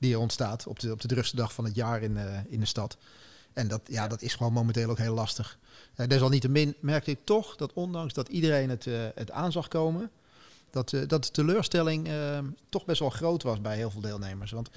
die 0.00 0.12
er 0.12 0.18
ontstaat 0.18 0.66
op 0.66 0.78
de, 0.78 0.92
op 0.92 1.00
de 1.00 1.08
drukste 1.08 1.36
dag 1.36 1.52
van 1.52 1.64
het 1.64 1.74
jaar 1.74 2.02
in, 2.02 2.16
in 2.48 2.60
de 2.60 2.66
stad. 2.66 2.96
En 3.52 3.68
dat, 3.68 3.80
ja, 3.84 4.08
dat 4.08 4.22
is 4.22 4.34
gewoon 4.34 4.52
momenteel 4.52 4.90
ook 4.90 4.98
heel 4.98 5.14
lastig. 5.14 5.58
Uh, 5.96 6.06
desalniettemin 6.06 6.74
merkte 6.80 7.10
ik 7.10 7.18
toch 7.24 7.56
dat 7.56 7.72
ondanks 7.72 8.14
dat 8.14 8.28
iedereen 8.28 8.70
het, 8.70 8.86
uh, 8.86 9.00
het 9.14 9.30
aan 9.30 9.52
zag 9.52 9.68
komen, 9.68 10.10
dat, 10.70 10.92
uh, 10.92 11.08
dat 11.08 11.24
de 11.24 11.30
teleurstelling 11.30 12.08
toch 12.68 12.84
best 12.84 13.00
wel 13.00 13.10
groot 13.10 13.42
was 13.42 13.60
bij 13.60 13.76
heel 13.76 13.90
veel 13.90 14.00
deelnemers. 14.00 14.50
Want 14.50 14.70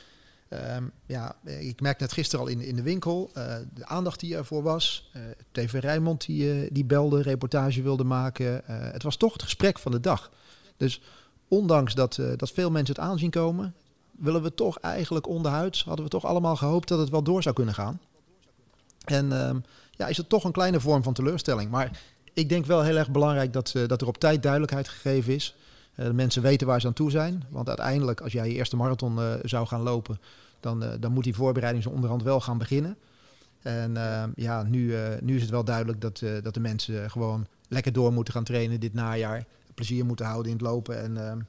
ehm, 0.50 0.84
ja, 1.06 1.36
ik 1.44 1.82
merkte 1.82 2.04
net 2.04 2.14
gisteren 2.14 2.46
al 2.46 2.52
in, 2.52 2.62
in 2.62 2.76
de 2.76 2.82
winkel 2.82 3.32
de 3.74 3.86
aandacht 3.86 4.20
die 4.20 4.36
ervoor 4.36 4.64
was. 4.64 5.12
TV 5.52 5.80
Rijnmond 5.80 6.26
die, 6.26 6.72
die 6.72 6.86
belde, 6.86 7.22
reportage 7.22 7.82
wilde 7.82 8.04
maken. 8.04 8.62
het 8.66 9.04
was 9.04 9.18
toch 9.18 9.34
het 9.34 9.44
gesprek 9.44 9.80
van 9.80 9.92
de 9.92 10.00
dag. 10.00 10.32
Dus 10.78 11.02
ondanks 11.48 11.94
dat, 11.94 12.20
dat 12.36 12.52
veel 12.52 12.72
mensen 12.72 12.96
het 12.96 13.04
aanzien 13.04 13.30
komen, 13.30 13.76
willen 14.18 14.42
we 14.42 14.54
toch 14.54 14.80
eigenlijk 14.80 15.28
onderhuids, 15.28 15.84
hadden 15.84 16.06
we 16.06 16.12
toch 16.12 16.26
allemaal 16.26 16.56
gehoopt 16.56 16.88
dat 16.88 17.00
het 17.00 17.10
wel 17.10 17.24
door 17.24 17.44
zou 17.44 17.56
kunnen 17.56 17.74
gaan. 17.74 18.00
En 19.06 19.26
uh, 19.26 19.50
ja, 19.92 20.08
is 20.08 20.18
het 20.18 20.30
toch 20.30 20.44
een 20.44 20.52
kleine 20.52 20.80
vorm 20.80 21.04
van 21.04 21.14
teleurstelling. 21.14 21.72
Maar 21.72 22.02
ik 22.34 22.50
denk 22.50 22.66
wel 22.66 22.82
heel 22.82 22.98
erg 22.98 23.12
belangrijk 23.12 23.54
dat, 23.54 23.74
uh, 23.76 23.88
dat 23.88 24.02
er 24.02 24.08
op 24.08 24.18
tijd 24.18 24.42
duidelijkheid 24.42 24.88
gegeven 24.88 25.34
is. 25.34 25.56
Uh, 25.96 26.10
mensen 26.10 26.42
weten 26.42 26.68
waar 26.68 26.82
ze 26.82 26.88
aan 26.88 26.94
toe 26.94 27.12
zijn. 27.12 27.44
Want 27.50 27.68
uiteindelijk, 27.68 28.22
als 28.22 28.32
jij 28.32 28.48
je 28.48 28.54
eerste 28.54 28.76
marathon 28.76 29.18
uh, 29.18 29.34
zou 29.44 29.68
gaan 29.68 29.82
lopen, 29.82 30.20
dan, 30.60 30.84
dan 31.00 31.12
moet 31.12 31.24
die 31.24 31.36
voorbereiding 31.36 31.86
onderhand 31.86 32.24
wel 32.24 32.42
gaan 32.42 32.58
beginnen. 32.58 32.98
En 33.62 33.98
ehm, 33.98 34.30
ja, 34.36 34.64
nu, 34.64 34.96
nu 35.22 35.36
is 35.36 35.42
het 35.42 35.52
wel 35.52 35.64
duidelijk 35.64 36.02
dat, 36.02 36.24
dat 36.44 36.54
de 36.54 36.60
mensen 36.60 37.12
gewoon 37.12 37.48
lekker 37.68 37.94
door 37.94 38.14
moeten 38.14 38.34
gaan 38.34 38.44
trainen 38.44 38.80
dit 38.80 38.94
najaar. 38.94 39.46
Plezier 39.74 40.06
moeten 40.06 40.26
houden 40.26 40.52
in 40.52 40.58
het 40.58 40.68
lopen. 40.68 41.02
En 41.02 41.28
ehm, 41.28 41.40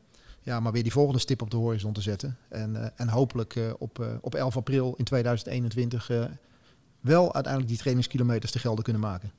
ja, 0.44 0.60
maar 0.60 0.72
weer 0.72 0.82
die 0.82 0.92
volgende 0.92 1.20
stip 1.20 1.42
op 1.42 1.50
de 1.50 1.56
horizon 1.56 1.92
te 1.92 2.00
zetten. 2.00 2.38
En, 2.48 2.92
en 2.96 3.08
hopelijk 3.08 3.54
op, 3.78 4.18
op 4.20 4.34
11 4.34 4.56
april 4.56 4.94
in 4.96 5.04
2021 5.04 6.10
wel 7.00 7.34
uiteindelijk 7.34 7.72
die 7.72 7.80
trainingskilometers 7.80 8.52
te 8.52 8.58
gelden 8.58 8.84
kunnen 8.84 9.02
maken. 9.02 9.32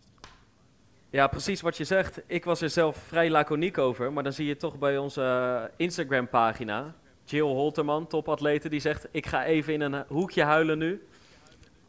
Ja, 1.10 1.28
precies 1.28 1.62
wat 1.62 1.78
je 1.78 1.84
zegt. 1.84 2.22
Ik 2.28 2.46
was 2.46 2.62
er 2.62 2.70
zelf 2.70 2.98
vrij 2.98 3.30
laconiek 3.30 3.78
over, 3.78 4.14
maar 4.14 4.24
dan 4.24 4.34
zie 4.34 4.46
je 4.46 4.58
toch 4.58 4.78
bij 4.78 4.98
onze 4.98 5.72
Instagram-pagina 5.78 6.96
Jill 7.26 7.42
Holterman, 7.42 8.08
topatlete, 8.08 8.70
die 8.70 8.80
zegt: 8.80 9.08
Ik 9.12 9.26
ga 9.26 9.46
even 9.46 9.74
in 9.74 9.82
een 9.82 10.04
hoekje 10.08 10.44
huilen 10.44 10.78
nu. 10.78 11.08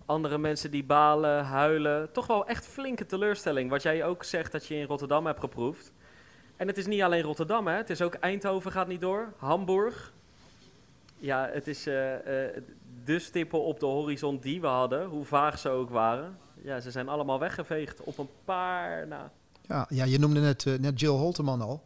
Andere 0.07 0.39
mensen 0.39 0.71
die 0.71 0.85
balen, 0.85 1.45
huilen. 1.45 2.13
Toch 2.13 2.27
wel 2.27 2.47
echt 2.47 2.67
flinke 2.67 3.07
teleurstelling. 3.07 3.71
Wat 3.71 3.83
jij 3.83 4.05
ook 4.05 4.25
zegt 4.25 4.53
dat 4.53 4.67
je 4.67 4.75
in 4.75 4.87
Rotterdam 4.87 5.27
hebt 5.27 5.41
geproefd. 5.41 5.93
En 6.57 6.67
het 6.67 6.77
is 6.77 6.87
niet 6.87 7.03
alleen 7.03 7.23
Rotterdam, 7.23 7.67
hè? 7.67 7.75
het 7.75 7.91
is 7.91 8.03
ook 8.03 8.15
Eindhoven 8.15 8.73
gaat 8.73 8.89
niet 8.89 9.01
door, 9.01 9.33
Hamburg. 9.37 10.13
Ja, 11.19 11.49
het 11.53 11.67
is, 11.67 11.87
uh, 11.87 12.13
uh, 12.13 12.19
de 13.05 13.19
stippen 13.19 13.63
op 13.63 13.81
de 13.81 13.87
horizon 13.87 14.39
die 14.39 14.61
we 14.61 14.67
hadden, 14.67 15.07
hoe 15.07 15.25
vaag 15.25 15.59
ze 15.59 15.69
ook 15.69 15.91
waren, 15.91 16.39
ja, 16.63 16.81
ze 16.81 16.91
zijn 16.91 17.09
allemaal 17.09 17.39
weggeveegd 17.39 18.01
op 18.01 18.19
een 18.19 18.29
paar 18.45 19.07
na. 19.07 19.31
Ja, 19.69 19.87
ja 19.89 20.05
je 20.05 20.19
noemde 20.19 20.41
net, 20.41 20.65
net 20.81 21.01
Jill 21.01 21.11
Holteman 21.11 21.61
al. 21.61 21.83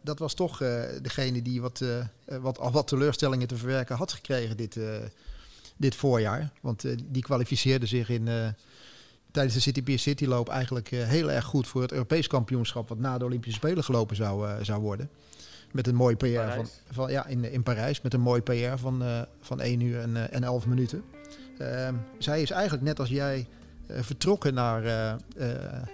dat 0.00 0.18
was 0.18 0.34
toch 0.34 0.58
degene 1.02 1.42
die 1.42 1.60
wat, 1.60 1.84
wat, 2.26 2.58
al 2.58 2.70
wat 2.70 2.88
teleurstellingen 2.88 3.48
te 3.48 3.56
verwerken 3.56 3.96
had 3.96 4.12
gekregen 4.12 4.56
dit, 4.56 4.78
dit 5.76 5.94
voorjaar. 5.94 6.50
Want 6.60 6.84
die 7.12 7.22
kwalificeerde 7.22 7.86
zich 7.86 8.08
in, 8.08 8.28
tijdens 9.32 9.54
de 9.54 9.60
City 9.60 9.82
Pier 9.82 9.98
City 9.98 10.24
loop 10.24 10.48
eigenlijk 10.48 10.88
heel 10.88 11.30
erg 11.30 11.44
goed 11.44 11.66
voor 11.66 11.82
het 11.82 11.92
Europees 11.92 12.26
kampioenschap. 12.26 12.88
Wat 12.88 12.98
na 12.98 13.18
de 13.18 13.24
Olympische 13.24 13.58
Spelen 13.58 13.84
gelopen 13.84 14.16
zou, 14.16 14.64
zou 14.64 14.80
worden. 14.80 15.10
Met 15.72 15.86
een 15.86 15.94
mooi 15.94 16.16
PR 16.16 16.54
van, 16.54 16.66
van, 16.90 17.10
ja, 17.10 17.26
in, 17.26 17.52
in 17.52 17.62
Parijs. 17.62 18.00
Met 18.00 18.14
een 18.14 18.20
mooi 18.20 18.40
PR 18.40 18.76
van, 18.76 19.02
uh, 19.02 19.20
van 19.40 19.60
1 19.60 19.80
uur 19.80 20.00
en, 20.00 20.32
en 20.32 20.44
11 20.44 20.66
minuten. 20.66 21.02
Uh, 21.58 21.88
zij 22.18 22.42
is 22.42 22.50
eigenlijk 22.50 22.82
net 22.82 23.00
als 23.00 23.08
jij 23.08 23.46
eh, 23.86 24.02
vertrokken 24.02 24.54
naar, 24.54 24.82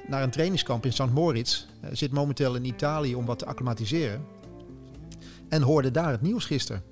naar 0.06 0.22
een 0.22 0.30
trainingskamp 0.30 0.84
in 0.84 0.92
St. 0.92 1.10
Moritz. 1.12 1.66
zit 1.92 2.12
momenteel 2.12 2.54
in 2.54 2.64
Italië 2.64 3.14
om 3.14 3.26
wat 3.26 3.38
te 3.38 3.46
acclimatiseren. 3.46 4.24
En 5.48 5.62
hoorde 5.62 5.90
daar 5.90 6.10
het 6.10 6.22
nieuws 6.22 6.44
gisteren. 6.44 6.82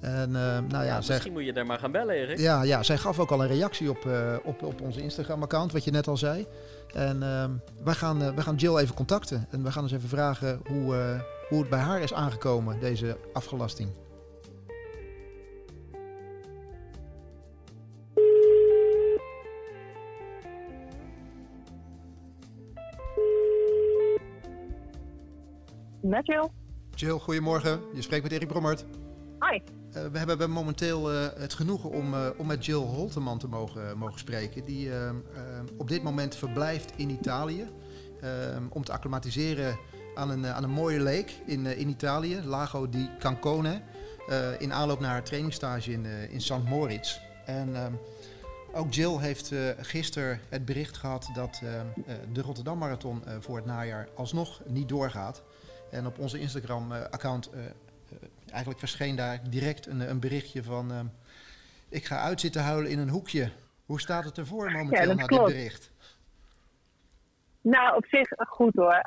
En, 0.00 0.30
nou 0.30 0.70
ja, 0.70 0.82
ja, 0.82 0.96
misschien 0.96 1.20
zij, 1.20 1.30
moet 1.30 1.44
je 1.44 1.52
daar 1.52 1.66
maar 1.66 1.78
gaan 1.78 1.92
bellen, 1.92 2.14
Erik. 2.14 2.38
Ja, 2.38 2.62
ja, 2.62 2.82
zij 2.82 2.98
gaf 2.98 3.18
ook 3.18 3.30
al 3.30 3.42
een 3.42 3.48
reactie 3.48 3.90
op, 3.90 4.08
op, 4.44 4.62
op 4.62 4.80
onze 4.80 5.02
Instagram-account, 5.02 5.72
wat 5.72 5.84
je 5.84 5.90
net 5.90 6.08
al 6.08 6.16
zei. 6.16 6.46
En 6.94 7.22
ehm, 7.22 7.50
wij, 7.84 7.94
gaan, 7.94 8.18
wij 8.18 8.44
gaan 8.44 8.54
Jill 8.54 8.76
even 8.76 8.94
contacten. 8.94 9.46
En 9.50 9.62
we 9.62 9.72
gaan 9.72 9.82
eens 9.82 9.92
even 9.92 10.08
vragen 10.08 10.60
hoe, 10.68 11.20
hoe 11.48 11.60
het 11.60 11.68
bij 11.68 11.78
haar 11.78 12.00
is 12.00 12.14
aangekomen, 12.14 12.80
deze 12.80 13.16
afgelasting. 13.32 13.90
Met 26.08 26.26
Jill. 26.26 26.48
Jill, 26.94 27.18
goedemorgen. 27.18 27.80
Je 27.94 28.02
spreekt 28.02 28.22
met 28.22 28.32
Erik 28.32 28.48
Brommert. 28.48 28.84
Hi. 29.40 29.60
Uh, 29.96 30.06
we 30.06 30.18
hebben 30.18 30.50
momenteel 30.50 31.12
uh, 31.12 31.26
het 31.36 31.54
genoegen 31.54 31.90
om, 31.90 32.14
uh, 32.14 32.28
om 32.36 32.46
met 32.46 32.64
Jill 32.64 32.76
Holteman 32.76 33.38
te 33.38 33.48
mogen, 33.48 33.98
mogen 33.98 34.18
spreken. 34.18 34.64
Die 34.64 34.90
op 35.76 35.88
dit 35.88 36.02
moment 36.02 36.36
verblijft 36.36 36.92
in 36.96 37.10
Italië. 37.10 37.68
om 38.70 38.84
te 38.84 38.92
acclimatiseren 38.92 39.78
aan 40.18 40.30
een, 40.30 40.44
eh, 40.44 40.54
aan 40.54 40.62
een 40.62 40.70
mooie 40.70 41.00
lake 41.00 41.32
in, 41.46 41.66
eh, 41.66 41.78
in 41.78 41.88
Italië, 41.88 42.42
Lago 42.44 42.88
di 42.88 43.10
Cancone. 43.18 43.80
In 44.58 44.72
aanloop 44.72 45.00
naar 45.00 45.10
haar 45.10 45.24
trainingstage 45.24 45.92
in, 45.92 46.04
in 46.30 46.40
St. 46.40 46.64
Moritz. 46.64 47.18
En 47.44 47.98
ook 48.72 48.92
Jill 48.92 49.18
heeft 49.18 49.52
gisteren 49.80 50.40
het 50.48 50.64
bericht 50.64 50.96
gehad 50.96 51.30
dat 51.34 51.62
de 52.32 52.40
Rotterdam 52.40 52.78
Marathon 52.78 53.22
voor 53.40 53.56
het 53.56 53.64
najaar 53.64 54.08
alsnog 54.14 54.60
niet 54.66 54.88
doorgaat. 54.88 55.42
En 55.90 56.06
op 56.06 56.18
onze 56.18 56.38
Instagram-account 56.38 57.50
eigenlijk 58.50 58.80
verscheen 58.80 59.16
daar 59.16 59.40
direct 59.50 59.86
een, 59.86 60.00
een 60.00 60.20
berichtje 60.20 60.62
van... 60.62 61.10
ik 61.88 62.04
ga 62.04 62.20
uitzitten 62.20 62.62
huilen 62.62 62.90
in 62.90 62.98
een 62.98 63.08
hoekje. 63.08 63.50
Hoe 63.86 64.00
staat 64.00 64.24
het 64.24 64.38
ervoor 64.38 64.70
momenteel 64.70 65.08
ja, 65.08 65.14
na 65.14 65.26
dit 65.26 65.44
bericht? 65.44 65.92
Nou, 67.60 67.96
op 67.96 68.06
zich 68.06 68.28
goed 68.36 68.74
hoor. 68.74 69.00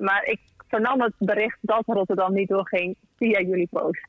maar 0.00 0.24
ik 0.24 0.40
vernam 0.68 1.00
het 1.00 1.14
bericht 1.18 1.58
dat 1.60 1.82
Rotterdam 1.86 2.32
niet 2.32 2.48
doorging 2.48 2.96
via 3.16 3.40
jullie 3.40 3.68
post. 3.70 4.06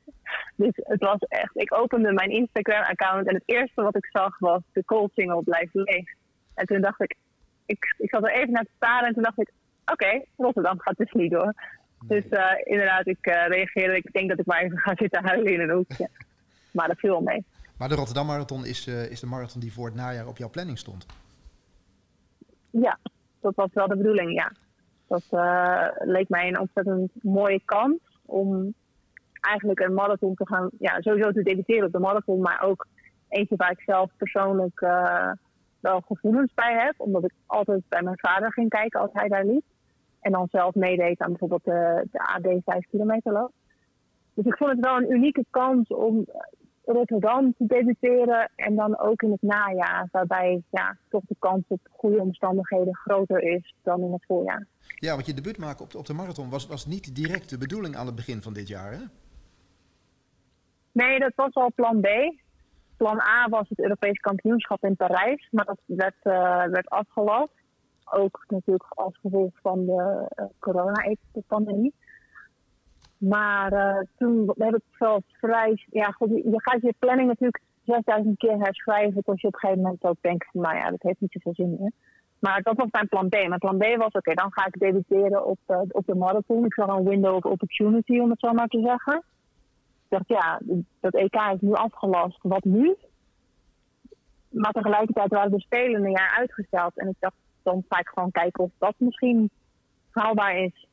Dus 0.55 0.71
het 0.75 0.99
was 0.99 1.19
echt, 1.19 1.51
ik 1.53 1.73
opende 1.73 2.13
mijn 2.13 2.29
Instagram-account 2.29 3.27
en 3.27 3.33
het 3.33 3.43
eerste 3.45 3.81
wat 3.81 3.95
ik 3.95 4.07
zag 4.11 4.39
was 4.39 4.61
de 4.73 4.85
cold 4.85 5.11
single 5.15 5.43
blijft 5.43 5.73
leeg. 5.73 6.13
En 6.53 6.65
toen 6.65 6.81
dacht 6.81 7.01
ik, 7.01 7.15
ik, 7.65 7.95
ik 7.97 8.09
zat 8.09 8.23
er 8.23 8.33
even 8.33 8.51
naar 8.51 8.63
te 8.63 8.75
staren 8.75 9.07
en 9.07 9.13
toen 9.13 9.23
dacht 9.23 9.39
ik, 9.39 9.51
oké, 9.85 10.21
Rotterdam 10.37 10.79
gaat 10.79 10.97
dus 10.97 11.11
niet 11.11 11.31
door. 11.31 11.53
Dus 12.03 12.23
uh, 12.29 12.51
inderdaad, 12.63 13.07
ik 13.07 13.27
uh, 13.27 13.47
reageerde, 13.47 13.95
ik 13.95 14.11
denk 14.11 14.29
dat 14.29 14.39
ik 14.39 14.45
maar 14.45 14.61
even 14.61 14.77
ga 14.77 14.95
zitten 14.95 15.25
huilen 15.25 15.53
in 15.53 15.59
een 15.59 15.75
hoekje. 15.75 16.09
Maar 16.71 16.87
dat 16.87 16.99
viel 16.99 17.09
wel 17.09 17.21
mee. 17.21 17.45
Maar 17.77 17.89
de 17.89 17.95
Rotterdam 17.95 18.25
Marathon 18.25 18.65
is, 18.65 18.87
uh, 18.87 19.11
is 19.11 19.19
de 19.19 19.27
marathon 19.27 19.61
die 19.61 19.73
voor 19.73 19.85
het 19.85 19.95
najaar 19.95 20.27
op 20.27 20.37
jouw 20.37 20.49
planning 20.49 20.77
stond? 20.77 21.05
Ja, 22.69 22.99
dat 23.41 23.55
was 23.55 23.69
wel 23.73 23.87
de 23.87 23.97
bedoeling, 23.97 24.33
ja. 24.33 24.51
Dat 25.07 25.23
leek 25.99 26.29
mij 26.29 26.47
een 26.47 26.59
ontzettend 26.59 27.11
mooie 27.23 27.61
kans 27.65 27.99
om 28.25 28.73
eigenlijk 29.41 29.79
een 29.79 29.93
marathon 29.93 30.35
te 30.35 30.47
gaan, 30.47 30.69
ja, 30.79 31.01
sowieso 31.01 31.31
te 31.31 31.43
debuteren 31.43 31.85
op 31.85 31.91
de 31.91 31.99
marathon, 31.99 32.41
maar 32.41 32.61
ook 32.61 32.87
eentje 33.29 33.55
waar 33.55 33.71
ik 33.71 33.81
zelf 33.85 34.11
persoonlijk 34.17 34.79
wel 35.79 36.01
gevoelens 36.01 36.53
bij 36.53 36.73
heb. 36.73 36.93
Omdat 36.97 37.23
ik 37.23 37.31
altijd 37.45 37.81
bij 37.87 38.01
mijn 38.01 38.19
vader 38.19 38.53
ging 38.53 38.69
kijken 38.69 38.99
als 38.99 39.09
hij 39.13 39.27
daar 39.27 39.45
liep. 39.45 39.63
En 40.27 40.33
dan 40.33 40.47
zelf 40.51 40.75
meedeed 40.75 41.19
aan 41.19 41.29
bijvoorbeeld 41.29 41.63
de, 41.63 42.07
de 42.11 42.19
AD 42.19 42.61
5 42.65 42.87
kilometer 42.89 43.31
loop. 43.31 43.51
Dus 44.33 44.45
ik 44.45 44.57
vond 44.57 44.71
het 44.71 44.79
wel 44.79 44.97
een 44.97 45.11
unieke 45.11 45.45
kans 45.49 45.87
om 45.87 46.25
Rotterdam 46.85 47.53
te 47.57 47.65
debuteren. 47.65 48.51
En 48.55 48.75
dan 48.75 48.99
ook 48.99 49.21
in 49.21 49.31
het 49.31 49.41
najaar, 49.41 50.07
waarbij 50.11 50.61
ja, 50.69 50.97
toch 51.09 51.23
de 51.27 51.35
kans 51.39 51.63
op 51.67 51.79
goede 51.91 52.21
omstandigheden 52.21 52.95
groter 52.95 53.41
is 53.41 53.75
dan 53.83 54.01
in 54.01 54.11
het 54.11 54.25
voorjaar. 54.25 54.67
Ja, 54.95 55.13
want 55.13 55.25
je 55.25 55.33
debuut 55.33 55.57
maken 55.57 55.83
op 55.83 55.91
de, 55.91 55.97
op 55.97 56.05
de 56.05 56.13
marathon 56.13 56.49
was, 56.49 56.67
was 56.67 56.85
niet 56.85 57.15
direct 57.15 57.49
de 57.49 57.57
bedoeling 57.57 57.95
aan 57.95 58.05
het 58.05 58.15
begin 58.15 58.41
van 58.41 58.53
dit 58.53 58.67
jaar, 58.67 58.91
hè? 58.91 59.03
Nee, 60.91 61.19
dat 61.19 61.33
was 61.35 61.53
al 61.53 61.71
plan 61.75 62.01
B. 62.01 62.07
Plan 62.97 63.19
A 63.19 63.49
was 63.49 63.69
het 63.69 63.79
Europees 63.79 64.19
kampioenschap 64.19 64.83
in 64.83 64.95
Parijs, 64.95 65.47
maar 65.51 65.65
dat 65.65 65.79
werd, 65.85 66.15
uh, 66.23 66.63
werd 66.63 66.89
afgelast. 66.89 67.56
Ook 68.09 68.45
natuurlijk 68.47 68.85
als 68.89 69.17
gevolg 69.21 69.51
van 69.61 69.85
de 69.85 70.27
uh, 70.35 70.45
corona-pandemie. 70.59 71.93
Maar 73.17 73.73
uh, 73.73 73.99
toen 74.17 74.53
heb 74.57 74.75
ik 74.75 74.81
wel 74.97 75.21
vrij. 75.31 75.85
Ja, 75.91 76.15
je 76.19 76.61
gaat 76.61 76.81
je 76.81 76.93
planning 76.99 77.27
natuurlijk 77.27 77.61
6000 77.83 78.37
keer 78.37 78.57
herschrijven. 78.57 79.23
Tot 79.23 79.41
je 79.41 79.47
op 79.47 79.53
een 79.53 79.59
gegeven 79.59 79.83
moment 79.83 80.03
ook 80.03 80.21
denkt: 80.21 80.47
van, 80.51 80.61
nou 80.61 80.75
ja, 80.75 80.89
dat 80.89 81.01
heeft 81.01 81.19
niet 81.19 81.31
zoveel 81.31 81.53
zin 81.53 81.75
meer. 81.79 81.91
Maar 82.39 82.61
dat 82.61 82.75
was 82.75 82.87
mijn 82.91 83.07
plan 83.07 83.29
B. 83.29 83.33
Mijn 83.33 83.59
plan 83.59 83.77
B 83.77 83.83
was: 83.97 84.11
oké, 84.11 84.33
dan 84.33 84.53
ga 84.53 84.65
ik 84.65 84.79
debuteren 84.79 85.45
op, 85.45 85.59
uh, 85.67 85.81
op 85.87 86.05
de 86.05 86.15
marathon. 86.15 86.65
Ik 86.65 86.73
zag 86.73 86.87
een 86.87 87.09
window 87.09 87.35
of 87.35 87.43
opportunity, 87.43 88.19
om 88.19 88.29
het 88.29 88.39
zo 88.39 88.53
maar 88.53 88.67
te 88.67 88.81
zeggen. 88.81 89.15
Ik 90.09 90.17
dacht: 90.17 90.27
ja, 90.27 90.59
dat 90.99 91.13
EK 91.13 91.35
is 91.53 91.61
nu 91.61 91.73
afgelast. 91.73 92.39
Wat 92.41 92.63
nu? 92.63 92.95
Maar 94.49 94.71
tegelijkertijd 94.71 95.29
waren 95.29 95.51
de 95.51 95.59
Spelen 95.59 96.03
een 96.03 96.11
jaar 96.11 96.35
uitgesteld. 96.37 96.97
En 96.97 97.07
ik 97.07 97.15
dacht: 97.19 97.35
dan 97.67 97.85
ga 97.89 97.99
ik 97.99 98.07
gewoon 98.07 98.31
kijken 98.31 98.63
of 98.63 98.71
dat 98.77 98.93
misschien 98.97 99.49
haalbaar 100.09 100.57
is 100.57 100.87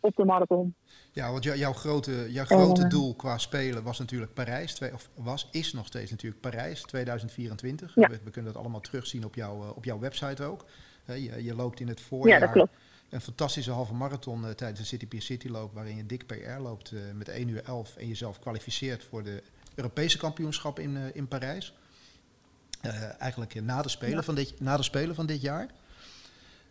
op 0.00 0.16
de 0.16 0.24
marathon. 0.24 0.74
Ja, 1.12 1.30
want 1.30 1.44
jouw 1.44 1.72
grote, 1.72 2.32
jouw 2.32 2.44
grote 2.44 2.86
doel 2.86 3.14
qua 3.14 3.38
spelen 3.38 3.82
was 3.82 3.98
natuurlijk 3.98 4.34
Parijs. 4.34 4.74
Twee, 4.74 4.92
of 4.92 5.10
was, 5.14 5.48
is 5.50 5.72
nog 5.72 5.86
steeds 5.86 6.10
natuurlijk 6.10 6.40
Parijs 6.40 6.82
2024. 6.82 7.94
Ja. 7.94 8.08
We, 8.08 8.20
we, 8.24 8.30
kunnen 8.30 8.52
dat 8.52 8.62
allemaal 8.62 8.80
terugzien 8.80 9.24
op, 9.24 9.34
jouw 9.34 9.62
eh, 9.62 9.76
op 9.76 9.84
jouw 9.84 9.98
website 9.98 10.44
ook. 10.44 10.64
je, 11.06 11.44
je, 11.44 11.54
loopt 11.54 11.80
in 11.80 11.88
het 11.88 12.00
voorjaar 12.00 12.38
ja, 12.38 12.44
dat 12.44 12.54
klopt. 12.54 12.72
een 13.10 13.20
fantastische 13.20 13.70
halve 13.70 13.94
marathon 13.94 14.44
uh, 14.44 14.50
tijdens 14.50 14.80
de 14.80 14.86
City 14.86 15.06
Pier 15.06 15.22
City 15.22 15.48
loop... 15.48 15.74
waarin 15.74 15.96
je 15.96 16.06
dik 16.06 16.26
PR 16.26 16.60
loopt 16.60 16.92
uh, 16.92 17.00
met 17.14 17.28
1 17.28 17.48
uur 17.48 17.62
11 17.64 17.96
en 17.96 18.08
jezelf 18.08 18.38
kwalificeert 18.38 19.04
voor 19.04 19.22
de 19.22 19.42
Europese 19.74 20.18
kampioenschap 20.18 20.78
in, 20.78 21.14
in 21.14 21.28
Parijs. 21.28 21.74
eigenlijk 23.18 23.62
na 23.62 23.82
de, 23.82 23.88
spelen 23.88 24.24
van 24.24 24.34
dit, 24.34 24.60
na 24.60 24.76
de 24.76 24.82
Spelen 24.82 25.14
van 25.14 25.26
dit 25.26 25.40
jaar... 25.40 25.68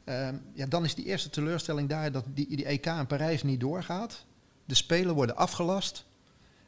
Ehm, 0.07 0.35
ja, 0.53 0.65
dan 0.65 0.83
is 0.83 0.95
die 0.95 1.05
eerste 1.05 1.29
teleurstelling 1.29 1.89
daar 1.89 2.11
dat 2.11 2.25
die, 2.27 2.55
die 2.55 2.65
EK 2.65 2.85
in 2.85 3.07
Parijs 3.07 3.43
niet 3.43 3.59
doorgaat. 3.59 4.25
De 4.65 4.75
Spelen 4.75 5.15
worden 5.15 5.35
afgelast. 5.35 6.05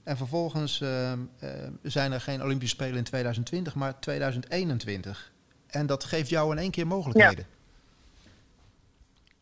En 0.04 0.18
vervolgens 0.18 0.82
ehm, 0.82 1.20
ehm, 1.40 1.72
zijn 1.82 2.12
er 2.12 2.22
geen 2.22 2.44
Olympische 2.44 2.76
Spelen 2.76 2.98
in 2.98 3.04
2020, 3.04 3.76
maar 3.76 4.00
2021. 4.00 5.32
En 5.68 5.86
dat 5.86 6.04
geeft 6.04 6.30
jou 6.30 6.52
in 6.52 6.58
één 6.58 6.72
keer 6.72 6.88
mogelijkheden. 6.88 7.46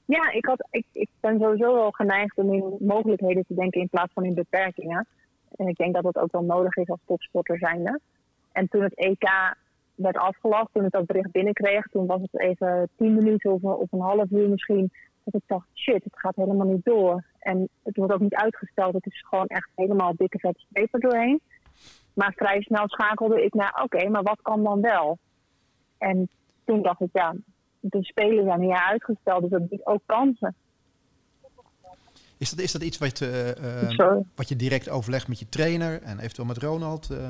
Ja, 0.06 0.18
ja 0.18 0.32
ik, 0.32 0.46
had, 0.46 0.68
ik, 0.72 0.86
ik 0.92 1.10
ben 1.20 1.40
sowieso 1.40 1.74
wel 1.74 1.92
geneigd 1.92 2.38
om 2.38 2.54
in 2.54 2.76
mogelijkheden 2.80 3.46
te 3.48 3.54
denken 3.54 3.82
in 3.82 3.90
plaats 3.90 4.14
van 4.14 4.26
in 4.26 4.34
beperkingen. 4.34 5.08
En 5.56 5.68
ik 5.68 5.78
denk 5.78 5.94
dat 5.94 6.04
dat 6.04 6.18
ook 6.18 6.32
wel 6.32 6.44
nodig 6.44 6.76
is 6.76 6.90
als 6.90 7.02
topsporter 7.06 7.58
zijnde. 7.58 8.00
En 8.52 8.68
toen 8.68 8.84
het 8.84 8.96
EK 8.96 9.56
werd 9.98 10.18
afgelast. 10.18 10.74
Toen 10.74 10.86
ik 10.86 10.92
dat 10.92 11.06
bericht 11.06 11.32
binnenkreeg, 11.32 11.88
toen 11.88 12.06
was 12.06 12.22
het 12.22 12.40
even 12.40 12.90
tien 12.98 13.14
minuten 13.14 13.52
of, 13.52 13.62
of 13.62 13.92
een 13.92 14.00
half 14.00 14.32
uur 14.32 14.50
misschien. 14.50 14.92
Dat 15.24 15.34
ik 15.34 15.48
dacht, 15.48 15.68
shit, 15.74 16.04
het 16.04 16.20
gaat 16.20 16.36
helemaal 16.36 16.68
niet 16.68 16.86
door. 16.86 17.24
En 17.40 17.70
het 17.84 17.96
wordt 17.98 18.14
ook 18.14 18.20
niet 18.20 18.36
uitgesteld. 18.36 18.94
Het 18.94 19.06
is 19.06 19.26
gewoon 19.30 19.48
echt 19.48 19.70
helemaal 19.76 20.14
dikke 20.16 20.40
vette 20.40 20.60
streep 20.60 21.02
doorheen. 21.02 21.42
Maar 22.14 22.34
vrij 22.36 22.62
snel 22.62 22.90
schakelde 22.90 23.44
ik 23.44 23.54
naar, 23.54 23.82
oké, 23.84 24.10
maar 24.10 24.24
wat 24.24 24.42
kan 24.42 24.64
dan 24.64 24.82
wel? 24.82 25.18
En 25.98 26.30
toen 26.66 26.82
dacht 26.82 27.02
ik, 27.02 27.10
ja, 27.14 27.36
de 27.80 28.04
spelen 28.04 28.46
zijn 28.46 28.66
jaar 28.66 28.88
uitgesteld, 28.90 29.42
dus 29.42 29.50
dat 29.50 29.70
biedt 29.70 29.86
ook 29.86 30.02
kansen. 30.06 30.56
Is 32.38 32.50
dat, 32.50 32.60
is 32.60 32.72
dat 32.72 32.82
iets 32.82 32.98
wat, 32.98 33.20
uh, 33.20 33.48
uh, 33.48 34.18
wat 34.36 34.50
je 34.50 34.56
direct 34.56 34.90
overlegt 34.90 35.28
met 35.28 35.40
je 35.40 35.50
trainer 35.50 36.02
en 36.02 36.20
eventueel 36.20 36.48
met 36.48 36.58
Ronald? 36.58 37.10
Uh, 37.12 37.28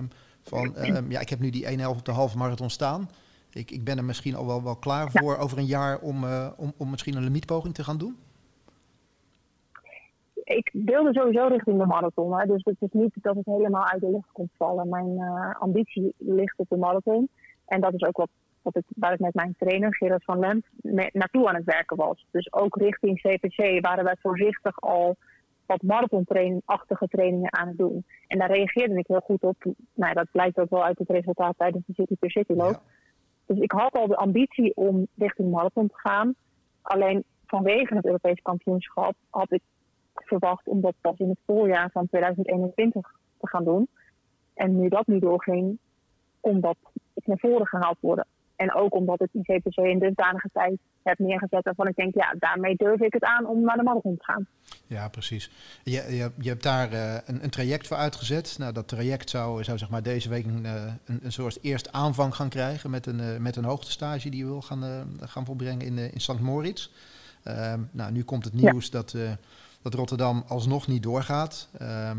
Van, 0.48 0.76
ehm, 0.76 1.12
ja, 1.12 1.20
ik 1.20 1.30
heb 1.30 1.40
nu 1.40 1.50
die 1.50 1.66
1.11 1.66 1.98
op 1.98 2.06
de 2.06 2.12
halve 2.12 2.38
marathon 2.38 2.70
staan. 2.70 3.10
Ik, 3.54 3.72
ik 3.72 3.84
ben 3.84 3.98
er 3.98 4.04
misschien 4.04 4.36
al 4.36 4.46
wel, 4.46 4.64
wel 4.64 4.76
klaar 4.76 5.12
voor 5.12 5.38
over 5.38 5.58
een 5.58 5.66
jaar 5.66 6.00
om, 6.00 6.24
uh, 6.24 6.50
om, 6.58 6.74
om 6.78 6.90
misschien 6.90 7.16
een 7.16 7.24
limietpoging 7.24 7.74
te 7.74 7.84
gaan 7.84 7.98
doen? 7.98 8.16
Ik 10.44 10.70
wilde 10.74 11.14
sowieso 11.14 11.48
richting 11.48 11.80
de 11.80 11.86
marathon. 11.86 12.40
Hè. 12.40 12.46
Dus 12.46 12.64
het 12.64 12.76
is 12.80 12.92
niet 12.92 13.14
dat 13.22 13.36
het 13.36 13.46
helemaal 13.46 13.86
uit 13.86 14.02
de 14.02 14.12
lucht 14.12 14.32
komt 14.32 14.52
vallen. 14.58 14.90
Mijn 14.90 15.12
uh, 15.12 15.56
ambitie 15.60 16.14
ligt 16.18 16.58
op 16.58 16.70
de 16.70 16.78
marathon. 16.78 17.30
En 17.66 17.82
dat 17.82 17.94
is 17.94 18.04
ook 18.04 18.18
wat, 18.18 18.30
wat 18.62 18.76
ik, 18.76 18.84
waar 18.96 19.14
ik 19.14 19.20
met 19.20 19.34
mijn 19.34 19.56
trainer 19.58 19.96
Gerard 19.96 20.24
van 20.24 20.40
Lent 20.40 20.66
naartoe 21.14 21.48
aan 21.48 21.56
het 21.56 21.64
werken 21.64 21.98
was. 21.98 22.26
Dus 22.32 22.54
ook 22.54 22.76
richting 22.76 23.22
CPC 23.22 23.86
waren 23.86 24.04
wij 24.04 24.16
voorzichtig 24.20 24.82
al 24.82 25.18
wat 25.68 25.82
marathonachtige 25.82 27.08
trainingen 27.08 27.54
aan 27.54 27.68
het 27.68 27.78
doen. 27.78 28.06
En 28.28 28.40
daar 28.40 28.52
reageerde 28.52 28.98
ik 28.98 29.08
heel 29.08 29.20
goed 29.20 29.44
op. 29.44 29.56
Nou, 29.94 30.14
dat 30.14 30.32
blijkt 30.32 30.60
ook 30.60 30.70
wel 30.70 30.84
uit 30.84 30.98
het 30.98 31.10
resultaat 31.10 31.58
tijdens 31.58 31.86
de 31.86 31.94
City 31.94 32.16
per 32.20 32.32
City 32.32 32.54
loop. 32.54 32.82
Dus 33.46 33.60
ik 33.60 33.72
had 33.72 33.94
al 33.94 34.08
de 34.08 34.16
ambitie 34.16 34.76
om 34.76 35.08
richting 35.18 35.52
marathon 35.52 35.88
te 35.88 35.98
gaan. 35.98 36.36
Alleen 36.82 37.24
vanwege 37.46 37.96
het 37.96 38.06
Europees 38.06 38.42
kampioenschap 38.42 39.16
had 39.30 39.52
ik 39.52 39.62
verwacht 40.14 40.68
om 40.68 40.82
dat 40.82 40.96
pas 41.02 41.18
in 41.18 41.30
het 41.30 41.40
voorjaar 41.46 41.90
van 41.92 42.08
2021 42.08 43.12
te 43.40 43.48
gaan 43.48 43.64
doen. 43.64 43.88
En 44.54 44.80
nu 44.80 44.90
dat 44.90 45.08
nu 45.08 45.20
doorging, 45.20 45.78
kon 46.40 46.60
dat 46.62 46.78
naar 47.26 47.40
voren 47.40 47.68
gehaald 47.68 47.98
worden. 48.00 48.26
En 48.58 48.74
ook 48.74 48.94
omdat 48.94 49.20
het 49.20 49.30
ICPC 49.34 49.76
in 49.76 50.00
dusdanige 50.00 50.50
tijd 50.54 50.80
heb 51.04 51.20
neergezet 51.20 51.64
waarvan 51.64 51.88
ik 51.88 51.96
denk, 51.96 52.14
ja, 52.16 52.36
daarmee 52.40 52.76
durf 52.76 53.00
ik 53.00 53.14
het 53.14 53.24
aan 53.24 53.48
om 53.48 53.62
naar 53.62 53.78
de 53.78 53.84
marathon 53.84 54.18
te 54.18 54.24
gaan. 54.24 54.48
Ja, 54.88 55.10
precies. 55.10 55.52
Je, 55.84 55.92
je, 55.92 56.32
je 56.38 56.50
hebt 56.50 56.64
daar 56.64 56.94
uh, 56.94 57.14
een, 57.26 57.44
een, 57.44 57.50
traject 57.50 57.88
voor 57.88 57.98
uitgezet. 57.98 58.56
Nou, 58.60 58.74
dat 58.74 58.88
traject 58.88 59.30
zou, 59.30 59.64
zou 59.64 59.78
zeg 59.78 59.90
maar 59.90 60.04
deze 60.04 60.30
week 60.30 60.46
een, 60.46 60.66
eh, 60.66 60.94
een, 61.06 61.20
een 61.24 61.32
soort 61.32 61.60
eerst 61.62 61.92
aanvang 61.92 62.36
gaan 62.36 62.50
krijgen 62.50 62.90
met 62.90 63.06
een, 63.06 63.20
uh, 63.20 63.38
met 63.38 63.56
een 63.56 63.64
hoogtestage 63.64 64.30
die 64.30 64.40
je 64.40 64.46
wil 64.46 64.62
gaan, 64.62 65.08
gaan 65.20 65.46
volbrengen 65.46 65.86
in, 65.86 65.98
in 65.98 66.22
St. 66.22 66.40
Moritz. 66.40 66.90
Ehm, 67.44 67.82
nou, 67.92 68.12
nu 68.12 68.24
komt 68.24 68.44
het 68.44 68.54
nieuws 68.54 68.86
ja. 68.86 68.92
dat, 68.92 69.16
dat 69.82 69.94
Rotterdam 69.94 70.44
alsnog 70.48 70.88
niet 70.88 71.04
doorgaat. 71.04 71.70
Ehm, 71.78 72.18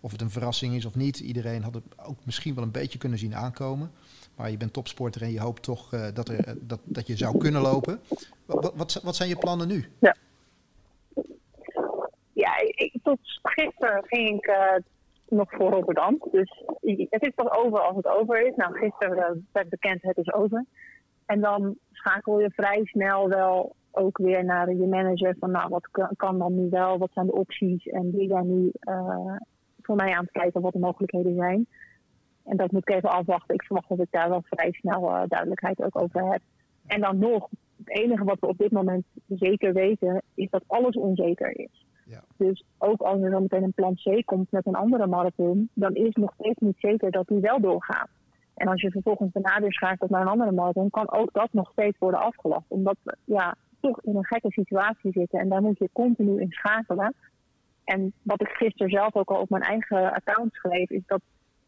of 0.00 0.12
het 0.12 0.20
een 0.20 0.30
verrassing 0.30 0.74
is 0.74 0.84
of 0.84 0.94
niet. 0.94 1.18
Iedereen 1.18 1.62
had 1.62 1.74
het 1.74 1.84
ook 1.96 2.18
misschien 2.24 2.54
wel 2.54 2.64
een 2.64 2.70
beetje 2.70 2.98
kunnen 2.98 3.18
zien 3.18 3.36
aankomen. 3.36 3.90
Maar 4.38 4.50
je 4.50 4.56
bent 4.56 4.72
topsporter 4.72 5.22
en 5.22 5.32
je 5.32 5.40
hoopt 5.40 5.62
toch 5.62 5.92
uh, 5.94 6.06
dat, 6.14 6.28
er, 6.28 6.54
dat, 6.60 6.80
dat 6.84 7.06
je 7.06 7.16
zou 7.16 7.38
kunnen 7.38 7.62
lopen. 7.62 8.00
Wat, 8.46 8.72
wat, 8.76 9.00
wat 9.02 9.16
zijn 9.16 9.28
je 9.28 9.36
plannen 9.36 9.68
nu? 9.68 9.84
Ja, 9.98 10.14
ja 12.32 12.56
ik, 12.58 12.94
tot 13.02 13.18
gisteren 13.42 14.04
ging 14.06 14.36
ik 14.36 14.46
uh, 14.46 14.74
nog 15.28 15.50
voor 15.50 15.70
Rotterdam. 15.70 16.22
Dus 16.32 16.62
het 17.10 17.22
is 17.22 17.32
pas 17.34 17.50
over 17.50 17.80
als 17.80 17.96
het 17.96 18.06
over 18.06 18.46
is. 18.46 18.54
Nou, 18.56 18.78
gisteren 18.78 19.46
werd 19.52 19.68
bekend 19.68 20.02
het 20.02 20.16
is 20.16 20.32
over. 20.32 20.64
En 21.26 21.40
dan 21.40 21.76
schakel 21.92 22.40
je 22.40 22.50
vrij 22.50 22.80
snel 22.84 23.28
wel 23.28 23.74
ook 23.90 24.18
weer 24.18 24.44
naar 24.44 24.74
je 24.74 24.86
manager 24.86 25.36
van 25.38 25.50
nou, 25.50 25.68
wat 25.68 25.88
kan, 26.16 26.38
dan 26.38 26.54
nu 26.54 26.68
wel, 26.70 26.98
wat 26.98 27.10
zijn 27.12 27.26
de 27.26 27.32
opties 27.32 27.86
en 27.86 28.10
wie 28.10 28.28
daar 28.28 28.44
nu 28.44 28.72
voor 29.82 29.96
mij 29.96 30.14
aan 30.14 30.24
het 30.24 30.32
kijken 30.32 30.60
wat 30.60 30.72
de 30.72 30.78
mogelijkheden 30.78 31.34
zijn. 31.34 31.66
En 32.48 32.56
dat 32.56 32.72
moet 32.72 32.88
ik 32.88 32.94
even 32.94 33.10
afwachten. 33.10 33.54
Ik 33.54 33.62
verwacht 33.62 33.88
dat 33.88 33.98
ik 33.98 34.10
daar 34.10 34.28
wel 34.28 34.42
vrij 34.44 34.72
snel 34.72 35.02
uh, 35.02 35.22
duidelijkheid 35.28 35.82
ook 35.82 36.02
over 36.02 36.32
heb. 36.32 36.40
En 36.86 37.00
dan 37.00 37.18
nog, 37.18 37.48
het 37.76 37.98
enige 37.98 38.24
wat 38.24 38.40
we 38.40 38.46
op 38.46 38.58
dit 38.58 38.70
moment 38.70 39.04
zeker 39.28 39.72
weten, 39.72 40.22
is 40.34 40.50
dat 40.50 40.64
alles 40.66 40.96
onzeker 40.96 41.58
is. 41.58 41.86
Ja. 42.04 42.24
Dus 42.36 42.64
ook 42.78 43.00
als 43.00 43.20
er 43.20 43.30
dan 43.30 43.42
meteen 43.42 43.62
een 43.62 43.72
plan 43.72 43.94
C 43.94 44.24
komt 44.24 44.50
met 44.50 44.66
een 44.66 44.74
andere 44.74 45.06
marathon, 45.06 45.68
dan 45.74 45.94
is 45.94 46.14
nog 46.14 46.32
steeds 46.38 46.60
niet 46.60 46.78
zeker 46.78 47.10
dat 47.10 47.26
die 47.26 47.40
wel 47.40 47.60
doorgaat. 47.60 48.08
En 48.54 48.68
als 48.68 48.80
je 48.80 48.90
vervolgens 48.90 49.32
daarna 49.32 49.60
weer 49.60 49.72
schakelt 49.72 50.10
naar 50.10 50.20
een 50.20 50.28
andere 50.28 50.52
marathon, 50.52 50.90
kan 50.90 51.12
ook 51.12 51.32
dat 51.32 51.52
nog 51.52 51.70
steeds 51.70 51.98
worden 51.98 52.20
afgelast. 52.20 52.64
Omdat 52.68 52.96
we 53.02 53.16
ja, 53.24 53.56
toch 53.80 54.00
in 54.02 54.16
een 54.16 54.26
gekke 54.26 54.50
situatie 54.50 55.12
zitten 55.12 55.40
en 55.40 55.48
daar 55.48 55.62
moet 55.62 55.78
je 55.78 55.90
continu 55.92 56.40
in 56.40 56.50
schakelen. 56.50 57.14
En 57.84 58.12
wat 58.22 58.40
ik 58.40 58.48
gisteren 58.48 58.90
zelf 58.90 59.14
ook 59.14 59.30
al 59.30 59.40
op 59.40 59.50
mijn 59.50 59.62
eigen 59.62 60.12
account 60.12 60.54
schreef, 60.54 60.90
is 60.90 61.06
dat 61.06 61.20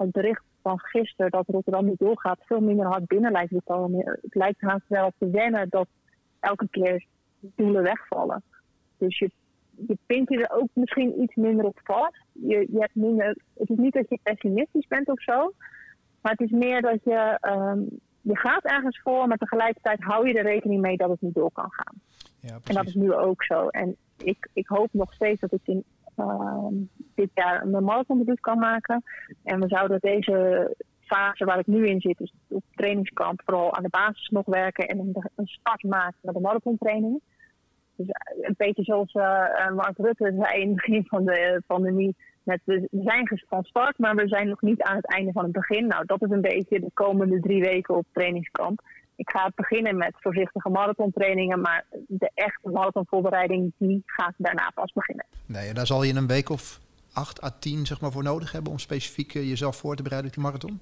het 0.07 0.13
bericht 0.13 0.43
van 0.63 0.79
gisteren 0.79 1.31
dat 1.31 1.49
Rotterdam 1.49 1.85
niet 1.85 1.99
doorgaat 1.99 2.41
veel 2.45 2.61
minder 2.61 2.87
hard 2.87 3.07
binnen 3.07 3.33
lijkt 3.33 3.53
te 3.53 3.61
komen. 3.65 4.19
Het 4.23 4.35
lijkt 4.35 4.61
haast 4.61 4.89
wel 4.89 5.13
te 5.19 5.31
wennen 5.31 5.69
dat 5.69 5.89
elke 6.41 6.69
keer 6.71 7.05
doelen 7.41 7.83
wegvallen. 7.83 8.43
Dus 8.99 9.19
je, 9.19 9.31
je 9.87 9.99
pint 10.07 10.29
je 10.29 10.47
er 10.47 10.57
ook 10.57 10.69
misschien 10.73 11.23
iets 11.23 11.35
minder 11.35 11.65
op 11.65 11.81
vast. 11.85 12.25
Je, 12.33 12.67
je 12.71 12.79
hebt 12.79 12.95
minder, 12.95 13.37
het 13.55 13.71
is 13.71 13.77
niet 13.77 13.95
dat 13.95 14.09
je 14.09 14.19
pessimistisch 14.23 14.87
bent 14.87 15.09
of 15.09 15.23
zo. 15.23 15.53
Maar 16.21 16.33
het 16.33 16.41
is 16.41 16.51
meer 16.51 16.83
dat 16.83 17.05
je, 17.05 17.39
um, 17.41 17.89
je 18.21 18.37
gaat 18.37 18.65
ergens 18.65 19.01
voor, 19.03 19.29
maar 19.29 19.39
tegelijkertijd 19.39 20.03
hou 20.03 20.29
je 20.29 20.35
er 20.35 20.45
rekening 20.45 20.81
mee 20.81 20.97
dat 20.97 21.11
het 21.11 21.21
niet 21.21 21.35
door 21.35 21.53
kan 21.53 21.71
gaan. 21.71 21.95
Ja, 22.41 22.59
en 22.65 22.75
dat 22.75 22.87
is 22.87 22.95
nu 22.95 23.15
ook 23.15 23.45
zo. 23.45 23.69
En 23.69 23.97
ik, 24.17 24.49
ik 24.53 24.67
hoop 24.67 24.89
nog 24.93 25.13
steeds 25.13 25.41
dat 25.41 25.53
ik 25.53 25.61
in 25.65 25.85
dit 27.15 27.31
jaar 27.35 27.63
een 27.63 27.85
marathondebuut 27.85 28.41
kan 28.41 28.59
maken. 28.59 29.03
En 29.43 29.61
we 29.61 29.69
zouden 29.69 29.99
deze 30.01 30.77
fase 31.01 31.45
waar 31.45 31.59
ik 31.59 31.67
nu 31.67 31.87
in 31.87 32.01
zit, 32.01 32.19
dus 32.19 32.33
op 32.49 32.65
trainingskamp, 32.75 33.43
vooral 33.45 33.75
aan 33.75 33.83
de 33.83 33.89
basis 33.89 34.29
nog 34.29 34.47
werken 34.47 34.89
en 34.89 34.99
een, 34.99 35.47
start 35.47 35.83
maken 35.83 36.19
naar 36.23 36.35
de 36.35 36.41
marathontraining. 36.41 37.21
Dus 37.97 38.07
eh, 38.07 38.49
een 38.49 38.55
beetje 38.57 38.83
zoals 38.85 39.15
uh, 39.15 39.71
Mark 39.75 39.97
Rutte 39.97 40.35
zei 40.39 40.61
in 40.61 40.69
het 40.69 40.77
begin 40.77 41.05
van 41.07 41.25
de 41.25 41.63
pandemie. 41.67 42.17
Met, 42.43 42.61
we 42.65 42.89
zijn 42.91 43.41
van 43.49 43.65
start, 43.65 43.99
maar 43.99 44.15
we 44.15 44.29
zijn 44.29 44.49
nog 44.49 44.63
niet 44.63 44.83
aan 44.83 44.97
het 44.97 45.07
einde 45.07 45.33
van 45.33 45.43
het 45.43 45.53
begin. 45.53 45.87
Nou, 45.87 46.07
dat 46.07 46.23
is 46.23 46.31
een 46.31 46.41
beetje 46.41 46.81
de 46.81 46.91
komende 46.95 47.41
drie 47.41 47.61
weken 47.63 47.97
op 47.97 48.07
trainingskamp 48.13 48.81
ik 49.21 49.31
ga 49.31 49.53
beginnen 49.55 49.97
met 49.97 50.15
voorzichtige 50.21 50.69
marathontrainingen, 50.69 51.61
maar 51.61 51.85
de 52.07 52.31
echte 52.35 52.69
marathonvoorbereiding 52.69 53.73
die 53.77 54.03
gaat 54.07 54.35
daarna 54.37 54.71
pas 54.75 54.93
beginnen. 54.93 55.27
Nee, 55.47 55.73
daar 55.73 55.87
zal 55.87 56.03
je 56.03 56.15
een 56.15 56.27
week 56.27 56.49
of 56.49 56.81
acht 57.13 57.43
à 57.43 57.51
tien 57.59 57.87
zeg 57.87 58.01
maar, 58.01 58.13
voor 58.13 58.23
nodig 58.23 58.53
hebben 58.53 58.73
om 58.73 58.79
specifiek 58.79 59.35
eh, 59.35 59.49
jezelf 59.49 59.77
voor 59.77 59.97
te 59.97 60.03
bereiden 60.03 60.31
op 60.31 60.37
die 60.37 60.45
marathon? 60.45 60.81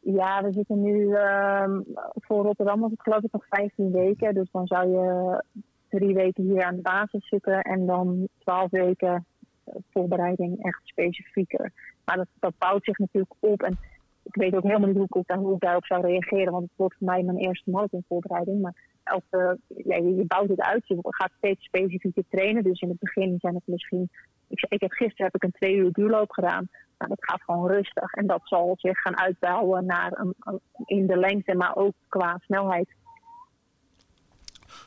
Ja, 0.00 0.42
we 0.42 0.52
zitten 0.52 0.82
nu 0.82 0.98
uh, 0.98 1.78
voor 2.14 2.44
Rotterdam 2.44 2.80
was 2.80 2.90
het 2.90 3.02
geloof 3.02 3.22
ik 3.22 3.32
nog 3.32 3.46
15 3.48 3.92
weken. 3.92 4.34
Dus 4.34 4.50
dan 4.50 4.66
zou 4.66 4.88
je 4.88 5.42
drie 5.88 6.14
weken 6.14 6.44
hier 6.44 6.64
aan 6.64 6.76
de 6.76 6.82
basis 6.82 7.28
zitten 7.28 7.62
en 7.62 7.86
dan 7.86 8.28
12 8.38 8.70
weken 8.70 9.26
eh, 9.64 9.74
voorbereiding 9.90 10.64
echt 10.64 10.80
specifieker. 10.82 11.72
Maar 12.04 12.16
dat, 12.16 12.28
dat 12.38 12.58
bouwt 12.58 12.84
zich 12.84 12.98
natuurlijk 12.98 13.34
op. 13.40 13.62
En 13.62 13.78
ik 14.24 14.34
weet 14.34 14.54
ook 14.54 14.62
helemaal 14.62 14.88
niet 14.88 14.96
hoe 14.96 15.22
ik, 15.24 15.34
hoe 15.36 15.54
ik 15.54 15.60
daarop 15.60 15.84
zou 15.84 16.06
reageren, 16.06 16.52
want 16.52 16.64
het 16.64 16.76
wordt 16.76 16.94
voor 16.98 17.06
mij 17.06 17.22
mijn 17.22 17.38
eerste 17.38 17.70
marathonvoorbereiding. 17.70 18.60
Maar 18.60 18.74
elke, 19.02 19.58
ja, 19.68 19.96
je, 19.96 20.24
bouwt 20.26 20.48
het 20.48 20.60
uit, 20.60 20.86
je 20.86 20.98
gaat 21.00 21.32
steeds 21.36 21.64
specifieker 21.64 22.24
trainen. 22.28 22.62
Dus 22.62 22.80
in 22.80 22.88
het 22.88 22.98
begin 22.98 23.38
zijn 23.40 23.54
het 23.54 23.66
misschien. 23.66 24.10
Ik, 24.48 24.66
ik 24.68 24.80
heb, 24.80 24.90
gisteren 24.90 25.24
heb 25.24 25.34
ik 25.34 25.42
een 25.42 25.58
twee 25.60 25.74
uur 25.74 25.92
duurloop 25.92 26.30
gedaan. 26.30 26.68
Nou, 26.98 27.10
dat 27.10 27.24
gaat 27.24 27.42
gewoon 27.42 27.66
rustig 27.66 28.12
en 28.12 28.26
dat 28.26 28.40
zal 28.44 28.74
zich 28.76 28.98
gaan 28.98 29.18
uitbouwen 29.18 29.86
naar 29.86 30.12
een, 30.12 30.60
in 30.84 31.06
de 31.06 31.16
lengte, 31.16 31.54
maar 31.54 31.76
ook 31.76 31.94
qua 32.08 32.38
snelheid. 32.44 32.88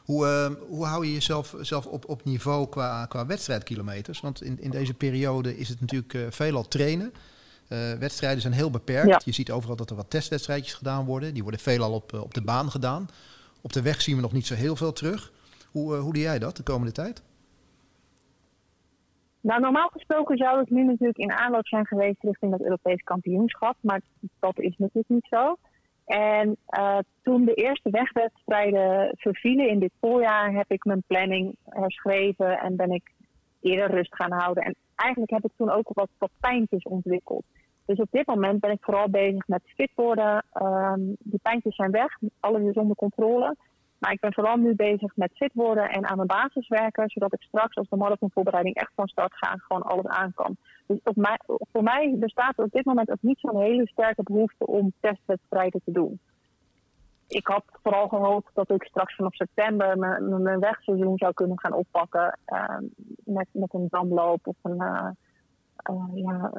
Hoe, 0.06 0.26
uh, 0.26 0.68
hoe 0.70 0.86
hou 0.86 1.06
je 1.06 1.14
jezelf 1.14 1.56
zelf 1.62 1.86
op, 1.86 2.10
op 2.10 2.24
niveau 2.24 2.70
qua, 2.70 3.06
qua 3.06 3.26
wedstrijdkilometers? 3.26 4.20
Want 4.20 4.42
in, 4.42 4.60
in 4.60 4.72
deze 4.72 4.94
periode 4.94 5.58
is 5.58 5.70
het 5.70 5.82
natuurlijk 5.82 6.14
uh, 6.14 6.26
veelal 6.30 6.68
trainen. 6.68 7.14
Uh, 7.70 7.94
wedstrijden 7.94 8.42
zijn 8.42 8.54
heel 8.54 8.70
beperkt. 8.70 9.26
Je 9.26 9.32
ziet 9.32 9.52
overal 9.52 9.76
dat 9.76 9.90
er 9.90 9.96
wat 9.96 10.10
testwedstrijdjes 10.10 10.74
gedaan 10.74 11.06
worden. 11.06 11.34
Die 11.34 11.42
worden 11.44 11.60
veelal 11.60 11.94
op, 11.94 12.14
uh, 12.14 12.22
op 12.22 12.34
de 12.34 12.44
baan 12.44 12.72
gedaan. 12.72 13.06
Op 13.62 13.74
de 13.74 13.82
weg 13.82 14.02
zien 14.02 14.16
we 14.16 14.22
nog 14.22 14.32
niet 14.32 14.46
zo 14.46 14.56
heel 14.56 14.76
veel 14.76 14.94
terug. 14.94 15.32
Hoe, 15.72 15.96
uh, 15.96 16.02
hoe 16.02 16.14
doe 16.14 16.22
jij 16.24 16.40
dat 16.40 16.58
de 16.58 16.64
komende 16.64 16.92
tijd? 16.92 17.24
Nou, 19.42 19.62
normaal 19.62 19.90
gesproken 19.90 20.38
zou 20.38 20.60
het 20.60 20.70
nu 20.70 20.84
natuurlijk 20.84 21.18
in 21.18 21.32
aanloop 21.32 21.68
zijn 21.68 21.86
geweest 21.86 22.24
richting 22.24 22.52
het 22.52 22.62
Europees 22.62 23.04
kampioenschap. 23.04 23.76
Maar 23.80 24.02
dat 24.40 24.60
is 24.60 24.76
natuurlijk 24.78 25.10
niet 25.10 25.28
zo. 25.30 25.58
En 26.06 26.58
toen 27.24 27.46
de 27.46 27.54
eerste 27.54 27.90
wegwedstrijden 27.90 29.12
vervielen 29.18 29.70
in 29.70 29.80
dit 29.80 29.92
voorjaar, 30.00 30.54
heb 30.54 30.72
ik 30.72 30.86
mijn 30.86 31.04
planning 31.08 31.56
herschreven 31.66 32.60
en 32.60 32.76
ben 32.76 32.92
ik 32.92 33.12
eerder 33.62 33.92
rust 33.92 34.16
gaan 34.16 34.32
houden. 34.32 34.64
En 34.64 34.76
eigenlijk 34.96 35.32
heb 35.32 35.46
ik 35.46 35.52
toen 35.58 35.70
ook 35.70 35.90
wat, 35.94 36.10
wat 36.18 36.32
pijntjes 36.40 36.84
ontwikkeld. 36.84 37.44
Dus 37.88 38.00
op 38.00 38.12
dit 38.12 38.28
moment 38.28 38.60
ben 38.60 38.72
ik 38.72 38.84
vooral 38.84 39.10
bezig 39.10 39.48
met 39.48 39.62
fit 39.76 39.92
worden. 39.96 40.44
Um, 40.62 41.16
die 41.20 41.40
pijntjes 41.42 41.76
zijn 41.76 41.92
weg, 41.92 42.18
alles 42.40 42.62
is 42.62 42.76
onder 42.76 42.96
controle. 42.96 43.56
Maar 43.98 44.12
ik 44.12 44.20
ben 44.20 44.34
vooral 44.34 44.58
nu 44.58 44.76
bezig 44.76 45.16
met 45.16 45.32
fit 45.36 45.54
worden 45.54 45.90
en 45.90 46.06
aan 46.06 46.16
mijn 46.16 46.28
basis 46.28 46.68
werken, 46.68 47.10
zodat 47.10 47.34
ik 47.34 47.42
straks 47.42 47.76
als 47.76 47.90
de 47.90 47.96
marathonvoorbereiding 47.96 48.76
echt 48.76 48.92
van 48.96 49.08
start 49.08 49.34
ga, 49.36 49.56
gewoon 49.58 49.82
alles 49.82 50.06
aan 50.06 50.34
kan. 50.34 50.56
Dus 50.88 51.00
op 51.04 51.16
mij, 51.16 51.40
voor 51.46 51.84
mij 51.84 52.16
bestaat 52.20 52.58
op 52.58 52.72
dit 52.72 52.86
moment 52.86 53.12
ook 53.12 53.22
niet 53.22 53.40
zo'n 53.40 53.62
hele 53.62 53.88
sterke 53.88 54.24
behoefte 54.24 54.66
om 54.66 54.94
testwedstrijden 55.00 55.82
te 55.86 55.92
doen. 55.92 56.20
Ik 57.28 57.48
had 57.48 57.64
vooral 57.84 58.08
gehoopt 58.08 58.50
dat 58.54 58.70
ik 58.70 58.84
straks 58.84 59.16
vanaf 59.16 59.36
september 59.36 59.98
mijn, 59.98 60.42
mijn 60.42 60.60
wegseizoen 60.60 61.18
zou 61.18 61.34
kunnen 61.34 61.60
gaan 61.60 61.74
oppakken 61.74 62.40
uh, 62.48 62.78
met, 63.24 63.48
met 63.52 63.74
een 63.74 63.88
damloop 63.90 64.48
of 64.48 64.56
een 64.62 64.82
uh, 64.82 65.10
uh, 65.90 66.06
ja, 66.14 66.52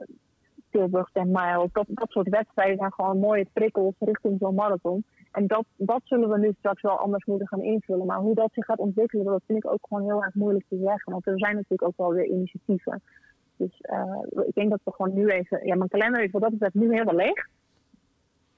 Tilburg 0.71 1.09
10 1.13 1.27
Mile. 1.27 1.69
Dat, 1.73 1.87
dat 1.89 2.11
soort 2.11 2.29
wedstrijden 2.29 2.77
zijn 2.77 2.93
gewoon 2.93 3.19
mooie 3.19 3.47
prikkels 3.53 3.95
richting 3.99 4.37
zo'n 4.41 4.55
marathon. 4.55 5.05
En 5.33 5.47
dat, 5.47 5.65
dat 5.77 6.01
zullen 6.05 6.29
we 6.29 6.39
nu 6.39 6.55
straks 6.59 6.83
wel 6.83 6.99
anders 6.99 7.25
moeten 7.25 7.49
gaan 7.49 7.63
invullen. 7.63 8.07
Maar 8.07 8.19
hoe 8.19 8.35
dat 8.35 8.51
zich 8.53 8.65
gaat 8.65 8.79
ontwikkelen, 8.79 9.25
dat 9.25 9.43
vind 9.47 9.65
ik 9.65 9.71
ook 9.71 9.87
gewoon 9.89 10.05
heel 10.05 10.23
erg 10.23 10.35
moeilijk 10.35 10.65
te 10.69 10.79
zeggen. 10.85 11.13
Want 11.13 11.27
er 11.27 11.39
zijn 11.39 11.55
natuurlijk 11.55 11.83
ook 11.83 11.97
wel 11.97 12.13
weer 12.13 12.27
initiatieven. 12.27 13.03
Dus 13.57 13.81
uh, 13.81 14.47
ik 14.47 14.55
denk 14.55 14.71
dat 14.71 14.81
we 14.85 14.93
gewoon 14.93 15.15
nu 15.15 15.29
even... 15.29 15.67
Ja, 15.67 15.75
mijn 15.75 15.89
kalender 15.89 16.23
is 16.23 16.31
wat 16.31 16.43
dat 16.43 16.51
betreft 16.51 16.75
nu 16.75 16.91
helemaal 16.91 17.15
leeg. 17.15 17.47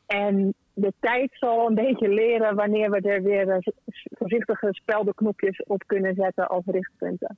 En 0.06 0.54
de 0.74 0.92
tijd 1.00 1.30
zal 1.32 1.66
een 1.66 1.74
beetje 1.74 2.08
leren 2.08 2.54
wanneer 2.54 2.90
we 2.90 3.00
er 3.00 3.22
weer 3.22 3.48
eh, 3.48 3.72
voorzichtige 4.10 4.68
speldenknopjes 4.70 5.62
op 5.62 5.82
kunnen 5.86 6.14
zetten 6.14 6.48
als 6.48 6.64
richtpunten. 6.66 7.36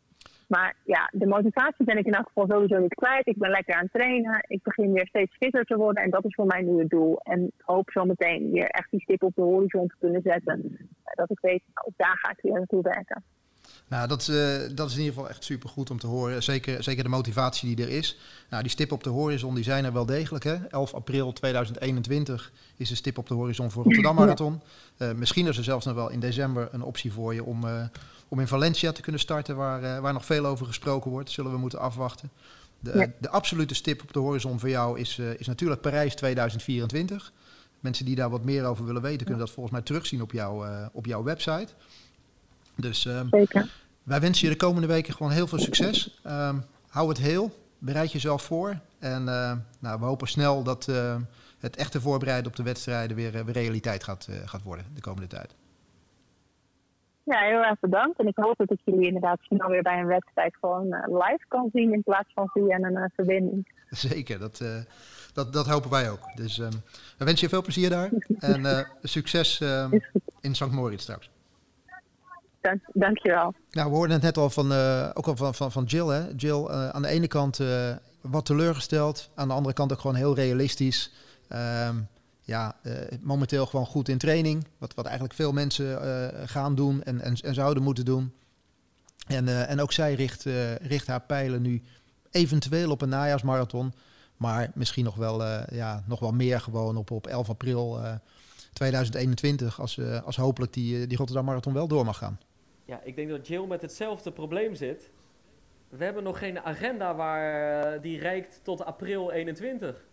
Maar 0.56 0.76
ja, 0.84 1.10
de 1.12 1.26
motivatie 1.26 1.84
ben 1.84 1.98
ik 1.98 2.06
in 2.06 2.14
elk 2.14 2.26
geval 2.26 2.46
sowieso 2.48 2.78
niet 2.78 2.94
kwijt. 2.94 3.26
Ik 3.26 3.38
ben 3.38 3.50
lekker 3.50 3.74
aan 3.74 3.82
het 3.82 3.92
trainen. 3.92 4.44
Ik 4.48 4.62
begin 4.62 4.92
weer 4.92 5.06
steeds 5.06 5.36
fitter 5.36 5.64
te 5.64 5.76
worden. 5.76 6.02
En 6.02 6.10
dat 6.10 6.24
is 6.24 6.34
voor 6.34 6.46
mij 6.46 6.62
nu 6.62 6.78
het 6.78 6.90
doel. 6.90 7.20
En 7.22 7.42
ik 7.42 7.62
hoop 7.64 7.90
zo 7.90 8.04
meteen 8.04 8.50
weer 8.50 8.66
echt 8.66 8.90
die 8.90 9.00
stip 9.00 9.22
op 9.22 9.34
de 9.34 9.42
horizon 9.42 9.88
te 9.88 9.94
kunnen 9.98 10.22
zetten. 10.22 10.78
Dat 11.14 11.30
ik 11.30 11.38
weet, 11.40 11.62
nou, 11.74 11.92
daar 11.96 12.18
ga 12.18 12.30
ik 12.30 12.38
weer 12.42 12.52
naartoe 12.52 12.82
werken. 12.82 13.22
Nou, 13.88 14.08
dat, 14.08 14.28
uh, 14.30 14.36
dat 14.74 14.88
is 14.88 14.94
in 14.94 15.00
ieder 15.00 15.14
geval 15.14 15.28
echt 15.28 15.44
supergoed 15.44 15.90
om 15.90 15.98
te 15.98 16.06
horen. 16.06 16.42
Zeker, 16.42 16.82
zeker 16.82 17.02
de 17.02 17.10
motivatie 17.10 17.76
die 17.76 17.86
er 17.86 17.92
is. 17.92 18.18
Nou, 18.50 18.62
die 18.62 18.72
stip 18.72 18.92
op 18.92 19.04
de 19.04 19.10
horizon 19.10 19.54
die 19.54 19.64
zijn 19.64 19.84
er 19.84 19.92
wel 19.92 20.06
degelijk. 20.06 20.44
Hè? 20.44 20.54
11 20.54 20.94
april 20.94 21.32
2021 21.32 22.52
is 22.76 22.88
de 22.88 22.94
stip 22.94 23.18
op 23.18 23.28
de 23.28 23.34
horizon 23.34 23.70
voor 23.70 23.84
Rotterdam 23.84 24.14
Marathon. 24.14 24.60
Uh, 24.98 25.12
misschien 25.12 25.46
is 25.46 25.56
er 25.56 25.64
zelfs 25.64 25.86
nog 25.86 25.94
wel 25.94 26.10
in 26.10 26.20
december 26.20 26.68
een 26.72 26.82
optie 26.82 27.12
voor 27.12 27.34
je 27.34 27.44
om, 27.44 27.64
uh, 27.64 27.84
om 28.32 28.40
in 28.40 28.46
Valencia 28.46 28.92
te 28.92 29.02
kunnen 29.02 29.20
starten, 29.20 29.56
waar, 29.56 30.00
waar 30.00 30.12
nog 30.12 30.24
veel 30.24 30.46
over 30.46 30.66
gesproken 30.66 31.10
wordt. 31.10 31.30
Zullen 31.30 31.52
we 31.52 31.58
moeten 31.58 31.78
afwachten. 31.78 32.30
De, 32.80 32.98
ja. 32.98 33.06
de 33.18 33.28
absolute 33.28 33.74
stip 33.74 34.02
op 34.02 34.12
de 34.12 34.18
horizon 34.18 34.58
voor 34.58 34.68
jou 34.68 34.98
is, 34.98 35.18
is 35.18 35.46
natuurlijk 35.46 35.80
Parijs 35.80 36.14
2024. 36.14 37.32
Mensen 37.80 38.04
die 38.04 38.14
daar 38.14 38.30
wat 38.30 38.44
meer 38.44 38.64
over 38.64 38.84
willen 38.84 39.02
weten, 39.02 39.26
kunnen 39.26 39.44
dat 39.44 39.54
volgens 39.54 39.74
mij 39.74 39.84
terugzien 39.84 40.22
op, 40.22 40.32
jou, 40.32 40.66
op 40.92 41.06
jouw 41.06 41.22
website. 41.22 41.72
Dus 42.76 43.04
uh, 43.04 43.20
wij 44.02 44.20
wensen 44.20 44.48
je 44.48 44.52
de 44.52 44.58
komende 44.60 44.86
weken 44.86 45.14
gewoon 45.14 45.32
heel 45.32 45.46
veel 45.46 45.58
succes. 45.58 46.20
Uh, 46.26 46.54
hou 46.88 47.08
het 47.08 47.18
heel, 47.18 47.58
bereid 47.78 48.12
jezelf 48.12 48.42
voor. 48.42 48.78
En 48.98 49.22
uh, 49.22 49.52
nou, 49.78 49.98
we 49.98 50.04
hopen 50.04 50.28
snel 50.28 50.62
dat 50.62 50.86
uh, 50.88 51.16
het 51.58 51.76
echte 51.76 52.00
voorbereiden 52.00 52.50
op 52.50 52.56
de 52.56 52.62
wedstrijden 52.62 53.16
weer, 53.16 53.44
weer 53.44 53.54
realiteit 53.54 54.04
gaat, 54.04 54.28
gaat 54.44 54.62
worden 54.62 54.84
de 54.94 55.00
komende 55.00 55.28
tijd. 55.28 55.54
Ja, 57.24 57.38
heel 57.38 57.64
erg 57.64 57.80
bedankt. 57.80 58.18
En 58.18 58.26
ik 58.26 58.36
hoop 58.36 58.56
dat 58.56 58.70
ik 58.70 58.80
jullie 58.84 59.06
inderdaad 59.06 59.38
snel 59.40 59.68
weer 59.68 59.82
bij 59.82 59.98
een 59.98 60.06
wedstrijd 60.06 60.56
gewoon 60.60 60.86
live 61.06 61.44
kan 61.48 61.70
zien 61.72 61.92
in 61.92 62.02
plaats 62.02 62.32
van 62.34 62.48
via 62.48 62.76
een 62.76 63.10
verbinding. 63.14 63.72
Zeker, 63.90 64.38
dat, 64.38 64.64
dat, 65.34 65.52
dat 65.52 65.66
hopen 65.66 65.90
wij 65.90 66.10
ook. 66.10 66.20
Dus 66.34 66.58
ehm, 66.58 66.72
we 67.18 67.24
wensen 67.24 67.44
je 67.44 67.48
veel 67.48 67.62
plezier 67.62 67.90
daar 67.90 68.10
en 68.38 68.86
succes 69.02 69.60
ehm, 69.60 69.98
in 70.40 70.54
St. 70.54 70.70
Moritz 70.70 71.02
straks. 71.02 71.30
Dank, 72.62 72.80
dankjewel. 72.92 73.54
Nou, 73.70 73.90
we 73.90 73.96
hoorden 73.96 74.14
het 74.14 74.24
net 74.24 74.36
al 74.36 74.50
van, 74.50 74.72
uh, 74.72 75.10
ook 75.14 75.26
al 75.26 75.36
van, 75.36 75.54
van, 75.54 75.72
van 75.72 75.84
Jill. 75.84 76.06
Hè? 76.06 76.28
Jill, 76.36 76.64
uh, 76.68 76.88
aan 76.88 77.02
de 77.02 77.08
ene 77.08 77.26
kant 77.26 77.60
uh, 77.60 77.90
wat 78.20 78.44
teleurgesteld, 78.44 79.30
aan 79.34 79.48
de 79.48 79.54
andere 79.54 79.74
kant 79.74 79.92
ook 79.92 80.00
gewoon 80.00 80.16
heel 80.16 80.34
realistisch. 80.34 81.12
Um, 81.88 82.08
ja, 82.52 82.76
momenteel 83.20 83.66
gewoon 83.66 83.86
goed 83.86 84.08
in 84.08 84.18
training. 84.18 84.66
Wat, 84.78 84.94
wat 84.94 85.04
eigenlijk 85.04 85.34
veel 85.34 85.52
mensen 85.52 86.00
gaan 86.48 86.74
doen 86.74 87.02
en, 87.02 87.20
en, 87.20 87.34
en, 87.34 87.54
zouden 87.54 87.82
moeten 87.82 88.04
doen. 88.04 88.32
En, 89.26 89.66
en 89.68 89.80
ook 89.80 89.92
zij 89.92 90.14
richt, 90.14 90.44
richt 90.80 91.06
haar 91.06 91.20
pijlen 91.20 91.62
nu 91.62 91.82
eventueel 92.30 92.90
op 92.90 93.02
een 93.02 93.08
najaarsmarathon. 93.08 93.92
Maar 94.36 94.70
misschien 94.74 95.04
nog 95.04 95.14
wel, 95.14 95.42
ja, 95.74 96.02
nog 96.06 96.20
wel 96.20 96.32
meer 96.32 96.60
gewoon 96.60 96.96
op, 96.96 97.10
op 97.10 97.26
11 97.26 97.48
april 97.48 98.00
2021. 98.72 99.80
Als, 99.80 100.00
als 100.24 100.36
hopelijk 100.36 100.72
die, 100.72 101.06
die 101.06 101.16
Rotterdam 101.16 101.44
Marathon 101.44 101.72
wel 101.72 101.88
door 101.88 102.04
mag 102.04 102.18
gaan. 102.18 102.40
Ja, 102.84 103.00
ik 103.04 103.16
denk 103.16 103.28
dat 103.28 103.46
Jill 103.46 103.66
met 103.66 103.82
hetzelfde 103.82 104.32
probleem 104.32 104.74
zit. 104.74 105.10
We 105.88 106.04
hebben 106.04 106.22
nog 106.22 106.38
geen 106.38 106.60
agenda 106.60 107.14
waar, 107.14 108.00
die 108.00 108.18
reikt 108.18 108.60
tot 108.62 108.84
april 108.84 109.32
21. 109.32 110.04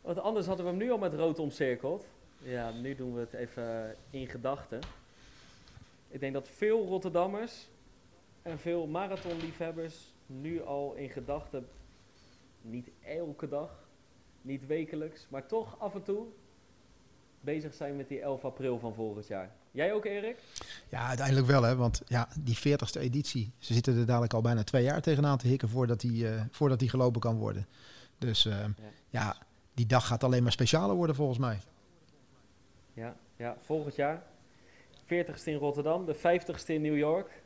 Want 0.00 0.18
anders 0.18 0.46
hadden 0.46 0.64
we 0.64 0.70
hem 0.70 0.80
nu 0.80 0.90
al 0.90 0.98
met 0.98 1.14
rood 1.14 1.38
omcirkeld. 1.38 2.06
Ja, 2.42 2.70
nu 2.70 2.94
doen 2.94 3.14
we 3.14 3.20
het 3.20 3.32
even 3.32 3.94
in 4.10 4.26
gedachten. 4.26 4.80
Ik 6.08 6.20
denk 6.20 6.32
dat 6.32 6.48
veel 6.48 6.86
Rotterdammers 6.86 7.68
en 8.42 8.58
veel 8.58 8.86
marathonliefhebbers 8.86 10.12
nu 10.26 10.62
al 10.62 10.94
in 10.94 11.10
gedachten, 11.10 11.66
niet 12.62 12.88
elke 13.04 13.48
dag, 13.48 13.70
niet 14.42 14.66
wekelijks, 14.66 15.26
maar 15.28 15.46
toch 15.46 15.78
af 15.78 15.94
en 15.94 16.02
toe 16.02 16.26
bezig 17.40 17.74
zijn 17.74 17.96
met 17.96 18.08
die 18.08 18.20
11 18.20 18.44
april 18.44 18.78
van 18.78 18.94
volgend 18.94 19.26
jaar. 19.26 19.50
Jij 19.70 19.92
ook, 19.92 20.04
Erik? 20.04 20.38
Ja, 20.88 21.06
uiteindelijk 21.06 21.46
wel, 21.46 21.62
hè. 21.62 21.76
Want 21.76 22.02
ja, 22.06 22.28
die 22.40 22.58
40ste 22.58 23.00
editie, 23.00 23.52
ze 23.58 23.74
zitten 23.74 23.98
er 23.98 24.06
dadelijk 24.06 24.34
al 24.34 24.40
bijna 24.40 24.62
twee 24.62 24.82
jaar 24.82 25.00
tegenaan 25.00 25.38
te 25.38 25.46
hikken 25.46 25.68
voordat 25.68 26.00
die, 26.00 26.24
uh, 26.24 26.42
voordat 26.50 26.78
die 26.78 26.88
gelopen 26.88 27.20
kan 27.20 27.36
worden. 27.36 27.66
Dus 28.18 28.46
uh, 28.46 28.54
ja. 28.54 28.70
ja. 29.10 29.36
Die 29.80 29.88
dag 29.88 30.06
gaat 30.06 30.24
alleen 30.24 30.42
maar 30.42 30.52
specialer 30.52 30.96
worden 30.96 31.16
volgens 31.16 31.38
mij. 31.38 31.58
Ja, 32.92 33.16
ja 33.36 33.56
volgend 33.60 33.96
jaar. 33.96 34.22
40ste 35.04 35.44
in 35.44 35.54
Rotterdam, 35.54 36.04
de 36.06 36.16
50ste 36.16 36.66
in 36.66 36.82
New 36.82 36.96
York. 36.96 37.42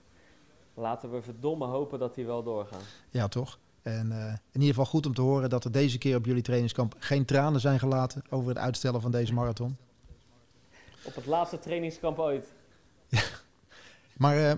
Laten 0.75 1.11
we 1.11 1.23
verdomme 1.23 1.67
hopen 1.67 1.99
dat 1.99 2.15
die 2.15 2.27
wel 2.27 2.43
doorgaan. 2.43 2.81
Ja, 3.11 3.29
toch? 3.29 3.59
En 3.83 4.11
uh, 4.13 4.27
in 4.27 4.61
ieder 4.61 4.69
geval 4.69 4.85
goed 4.85 5.07
om 5.07 5.15
te 5.15 5.21
horen 5.21 5.51
dat 5.51 5.65
er 5.65 5.73
deze 5.73 5.99
keer 5.99 6.17
op 6.17 6.25
jullie 6.25 6.43
trainingskamp 6.43 6.95
geen 6.99 7.25
tranen 7.25 7.61
zijn 7.61 7.79
gelaten 7.79 8.23
over 8.31 8.49
het 8.49 8.59
uitstellen 8.59 9.01
van 9.01 9.11
deze 9.11 9.33
marathon. 9.33 9.77
Op 11.05 11.15
het 11.15 11.27
laatste 11.27 11.59
trainingskamp 11.59 12.19
ooit. 12.19 12.47
Ja. 13.09 13.23
Maar 14.17 14.37
uh, 14.37 14.53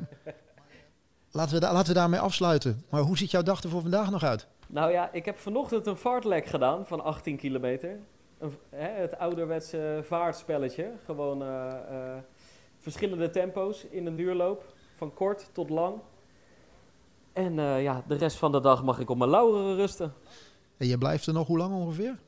laten, 1.36 1.60
we 1.60 1.72
laten 1.72 1.88
we 1.88 1.98
daarmee 1.98 2.20
afsluiten. 2.20 2.82
Maar 2.90 3.00
hoe 3.00 3.18
ziet 3.18 3.30
jouw 3.30 3.42
dag 3.42 3.62
er 3.62 3.68
voor 3.68 3.80
vandaag 3.80 4.10
nog 4.10 4.22
uit? 4.22 4.46
Nou 4.66 4.90
ja, 4.90 5.12
ik 5.12 5.24
heb 5.24 5.38
vanochtend 5.38 5.86
een 5.86 5.96
vaartlek 5.96 6.46
gedaan 6.46 6.86
van 6.86 7.04
18 7.04 7.36
kilometer. 7.36 7.98
Een, 8.38 8.56
hè, 8.70 8.88
het 8.88 9.18
ouderwetse 9.18 10.00
vaartspelletje. 10.04 10.92
Gewoon 11.04 11.42
uh, 11.42 11.48
uh, 11.90 12.16
verschillende 12.78 13.30
tempo's 13.30 13.84
in 13.90 14.06
een 14.06 14.16
duurloop. 14.16 14.74
Van 14.96 15.14
kort 15.14 15.48
tot 15.52 15.70
lang. 15.70 16.00
En 17.32 17.54
ja, 17.82 18.02
de 18.06 18.14
rest 18.14 18.36
van 18.36 18.52
de 18.52 18.60
dag 18.60 18.84
mag 18.84 18.98
ik 18.98 19.10
op 19.10 19.18
mijn 19.18 19.30
lauweren 19.30 19.76
rusten. 19.76 20.12
En 20.76 20.86
je 20.86 20.98
blijft 20.98 21.26
er 21.26 21.32
nog 21.32 21.46
hoe 21.46 21.58
lang 21.58 21.74
ongeveer? 21.74 22.18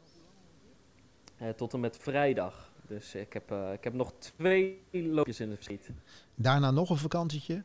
tot 1.56 1.72
en 1.72 1.80
met 1.80 1.96
vrijdag. 1.96 2.72
Dus 2.86 3.14
ik 3.14 3.32
heb, 3.32 3.52
ik 3.72 3.84
heb 3.84 3.92
nog 3.92 4.12
twee 4.18 4.82
loopjes 4.90 5.40
in 5.40 5.48
de 5.48 5.54
verschiet. 5.54 5.90
Daarna 6.34 6.70
nog 6.70 6.90
een 6.90 6.96
vakantietje. 6.96 7.62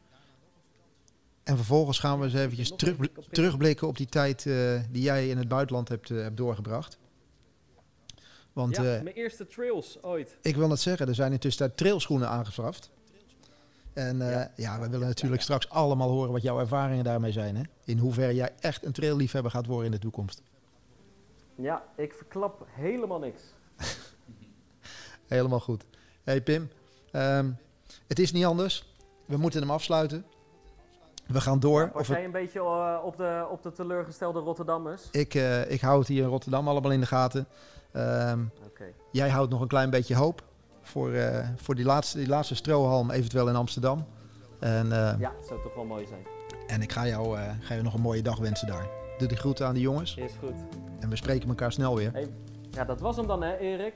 En 1.44 1.56
vervolgens 1.56 2.00
gaan 2.00 2.20
we 2.20 2.26
eens 2.26 2.34
eventjes 2.34 2.74
terug, 2.76 2.98
terugblikken 3.32 3.88
op 3.88 3.98
die 3.98 4.08
tijd 4.08 4.46
uh, 4.46 4.80
die 4.92 5.02
jij 5.02 5.30
in 5.30 5.38
het 5.38 5.48
buitenland 5.48 5.90
hebt, 5.90 6.10
uh, 6.10 6.22
hebt 6.22 6.38
doorgebracht. 6.38 6.98
Want, 8.54 8.76
ja, 8.76 8.82
mijn 8.82 9.08
eerste 9.08 9.48
trails 9.48 10.04
ooit. 10.04 10.38
Ik 10.42 10.56
wil 10.56 10.68
net 10.68 10.80
zeggen, 10.80 11.08
er 11.08 11.16
zijn 11.16 11.32
intussen 11.32 11.68
daar 11.68 11.76
trailschoenen 11.76 12.30
aangeschaft. 12.30 12.92
En 13.94 14.18
ja, 14.18 14.52
ja, 14.56 14.80
we 14.80 14.90
willen 14.90 15.08
natuurlijk 15.08 15.42
straks 15.42 15.70
allemaal 15.70 16.10
horen 16.10 16.32
wat 16.32 16.42
jouw 16.42 16.60
ervaringen 16.60 17.04
daarmee 17.04 17.32
zijn. 17.32 17.56
Hè? 17.56 17.64
In 17.86 17.98
hoeverre 17.98 18.34
jij 18.36 18.54
echt 18.60 18.86
een 18.86 18.92
trailliefhebber 18.92 19.52
gaat 19.52 19.66
worden 19.66 19.86
in 19.86 19.92
de 19.92 20.00
toekomst. 20.00 20.42
Ja, 21.56 21.84
ik 21.96 22.14
verklap 22.14 22.68
helemaal 22.70 23.20
niks. 23.20 23.42
Helemaal 25.28 25.60
goed. 25.60 25.86
Hey 26.24 26.42
Pim, 26.42 26.70
um, 27.12 27.58
het 28.08 28.20
is 28.20 28.32
niet 28.32 28.46
anders. 28.46 28.94
We 29.26 29.38
moeten 29.38 29.62
hem 29.62 29.72
afsluiten. 29.72 30.26
We 31.28 31.42
gaan 31.42 31.60
door. 31.60 31.92
Was 31.94 32.08
jij 32.08 32.26
een 32.26 32.32
beetje 32.32 32.60
uh, 32.60 32.98
op, 33.04 33.18
de, 33.18 33.48
op 33.52 33.64
de 33.64 33.72
teleurgestelde 33.72 34.40
Rotterdammers? 34.40 35.10
Ik, 35.12 35.34
uh, 35.34 35.72
ik 35.72 35.82
hou 35.82 36.00
het 36.00 36.08
hier 36.08 36.24
in 36.24 36.30
Rotterdam 36.30 36.68
allemaal 36.68 36.92
in 36.92 37.00
de 37.00 37.06
gaten. 37.06 37.48
Um, 37.96 38.52
okay. 38.66 38.94
Jij 39.12 39.30
houdt 39.30 39.52
nog 39.52 39.62
een 39.62 39.68
klein 39.68 39.90
beetje 39.90 40.16
hoop 40.16 40.44
voor, 40.82 41.10
uh, 41.10 41.48
voor 41.56 41.76
die, 41.76 41.86
laatste, 41.86 42.18
die 42.18 42.28
laatste 42.28 42.56
strohalm, 42.56 43.12
eventueel 43.12 43.50
in 43.50 43.56
Amsterdam. 43.56 44.06
En, 44.60 44.90
ja, 44.90 45.18
dat 45.18 45.48
zou 45.48 45.62
toch 45.62 45.76
wel 45.76 45.86
mooi 45.86 46.06
zijn. 46.08 46.26
En 46.68 46.82
ik 46.82 46.92
ga 46.92 47.08
jou, 47.08 47.38
ga 47.60 47.74
je 47.74 47.82
nog 47.82 47.94
een 47.94 48.02
mooie 48.02 48.22
dag 48.22 48.38
wensen 48.38 48.68
daar. 48.68 48.88
Doe 49.18 49.28
die 49.28 49.38
groeten 49.38 49.68
aan 49.68 49.74
de 49.74 49.80
jongens. 49.80 50.16
Is 50.16 50.32
goed. 50.40 50.56
En 51.00 51.10
we 51.10 51.16
spreken 51.16 51.50
elkaar 51.50 51.72
snel 51.72 51.96
weer. 51.96 52.12
Hey, 52.12 52.28
ja, 52.72 52.86
dat 52.86 53.00
was 53.00 53.16
hem 53.16 53.28
dan 53.28 53.44
hè, 53.44 53.58
Erik. 53.58 53.94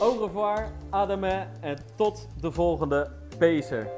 Au 0.00 0.18
revoir, 0.18 0.68
Adame 0.90 1.46
en 1.60 1.78
tot 1.94 2.28
de 2.40 2.52
volgende 2.52 3.10
Pacer. 3.38 3.88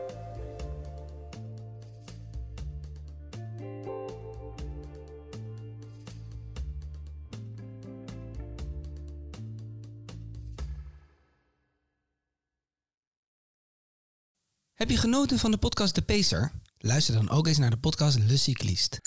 Heb 14.79 14.91
je 14.91 14.97
genoten 14.97 15.39
van 15.39 15.51
de 15.51 15.57
podcast 15.57 15.95
De 15.95 16.03
Pacer? 16.03 16.53
Luister 16.79 17.15
dan 17.15 17.31
ook 17.31 17.47
eens 17.47 17.59
naar 17.59 17.71
de 17.71 17.77
podcast 17.77 18.19
Le 18.19 18.37
Cycliste. 18.37 19.01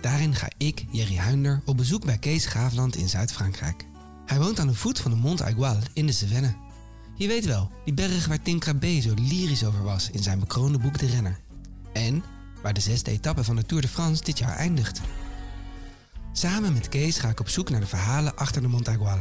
Daarin 0.00 0.34
ga 0.34 0.48
ik, 0.56 0.84
Jerry 0.90 1.16
Huinder, 1.16 1.62
op 1.64 1.76
bezoek 1.76 2.04
bij 2.04 2.18
Kees 2.18 2.46
Graafland 2.46 2.96
in 2.96 3.08
Zuid-Frankrijk. 3.08 3.86
Hij 4.26 4.38
woont 4.38 4.60
aan 4.60 4.66
de 4.66 4.74
voet 4.74 4.98
van 4.98 5.10
de 5.10 5.16
Mont 5.16 5.42
Aigual 5.42 5.76
in 5.92 6.06
de 6.06 6.12
Cevennes. 6.12 6.52
Je 7.16 7.26
weet 7.26 7.44
wel, 7.44 7.70
die 7.84 7.94
berg 7.94 8.26
waar 8.26 8.42
Tim 8.42 8.58
Krabbe 8.58 9.00
zo 9.00 9.14
lyrisch 9.14 9.64
over 9.64 9.82
was 9.82 10.10
in 10.10 10.22
zijn 10.22 10.38
bekroonde 10.38 10.78
boek 10.78 10.98
De 10.98 11.06
Renner. 11.06 11.40
En 11.92 12.24
waar 12.62 12.74
de 12.74 12.80
zesde 12.80 13.10
etappe 13.10 13.44
van 13.44 13.56
de 13.56 13.66
Tour 13.66 13.82
de 13.82 13.88
France 13.88 14.24
dit 14.24 14.38
jaar 14.38 14.56
eindigt. 14.56 15.00
Samen 16.32 16.72
met 16.72 16.88
Kees 16.88 17.18
ga 17.18 17.28
ik 17.28 17.40
op 17.40 17.48
zoek 17.48 17.70
naar 17.70 17.80
de 17.80 17.86
verhalen 17.86 18.36
achter 18.36 18.62
de 18.62 18.68
Mont 18.68 18.88
Aigual. 18.88 19.18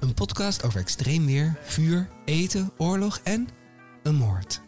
Een 0.00 0.14
podcast 0.14 0.62
over 0.64 0.80
extreem 0.80 1.26
weer, 1.26 1.58
vuur, 1.62 2.08
eten, 2.24 2.70
oorlog 2.76 3.20
en 3.24 3.48
een 4.02 4.14
moord. 4.14 4.60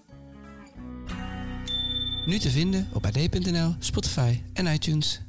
Nu 2.27 2.39
te 2.39 2.51
vinden 2.51 2.89
op 2.93 3.07
ad.nl, 3.07 3.75
Spotify 3.79 4.41
en 4.53 4.67
iTunes. 4.67 5.21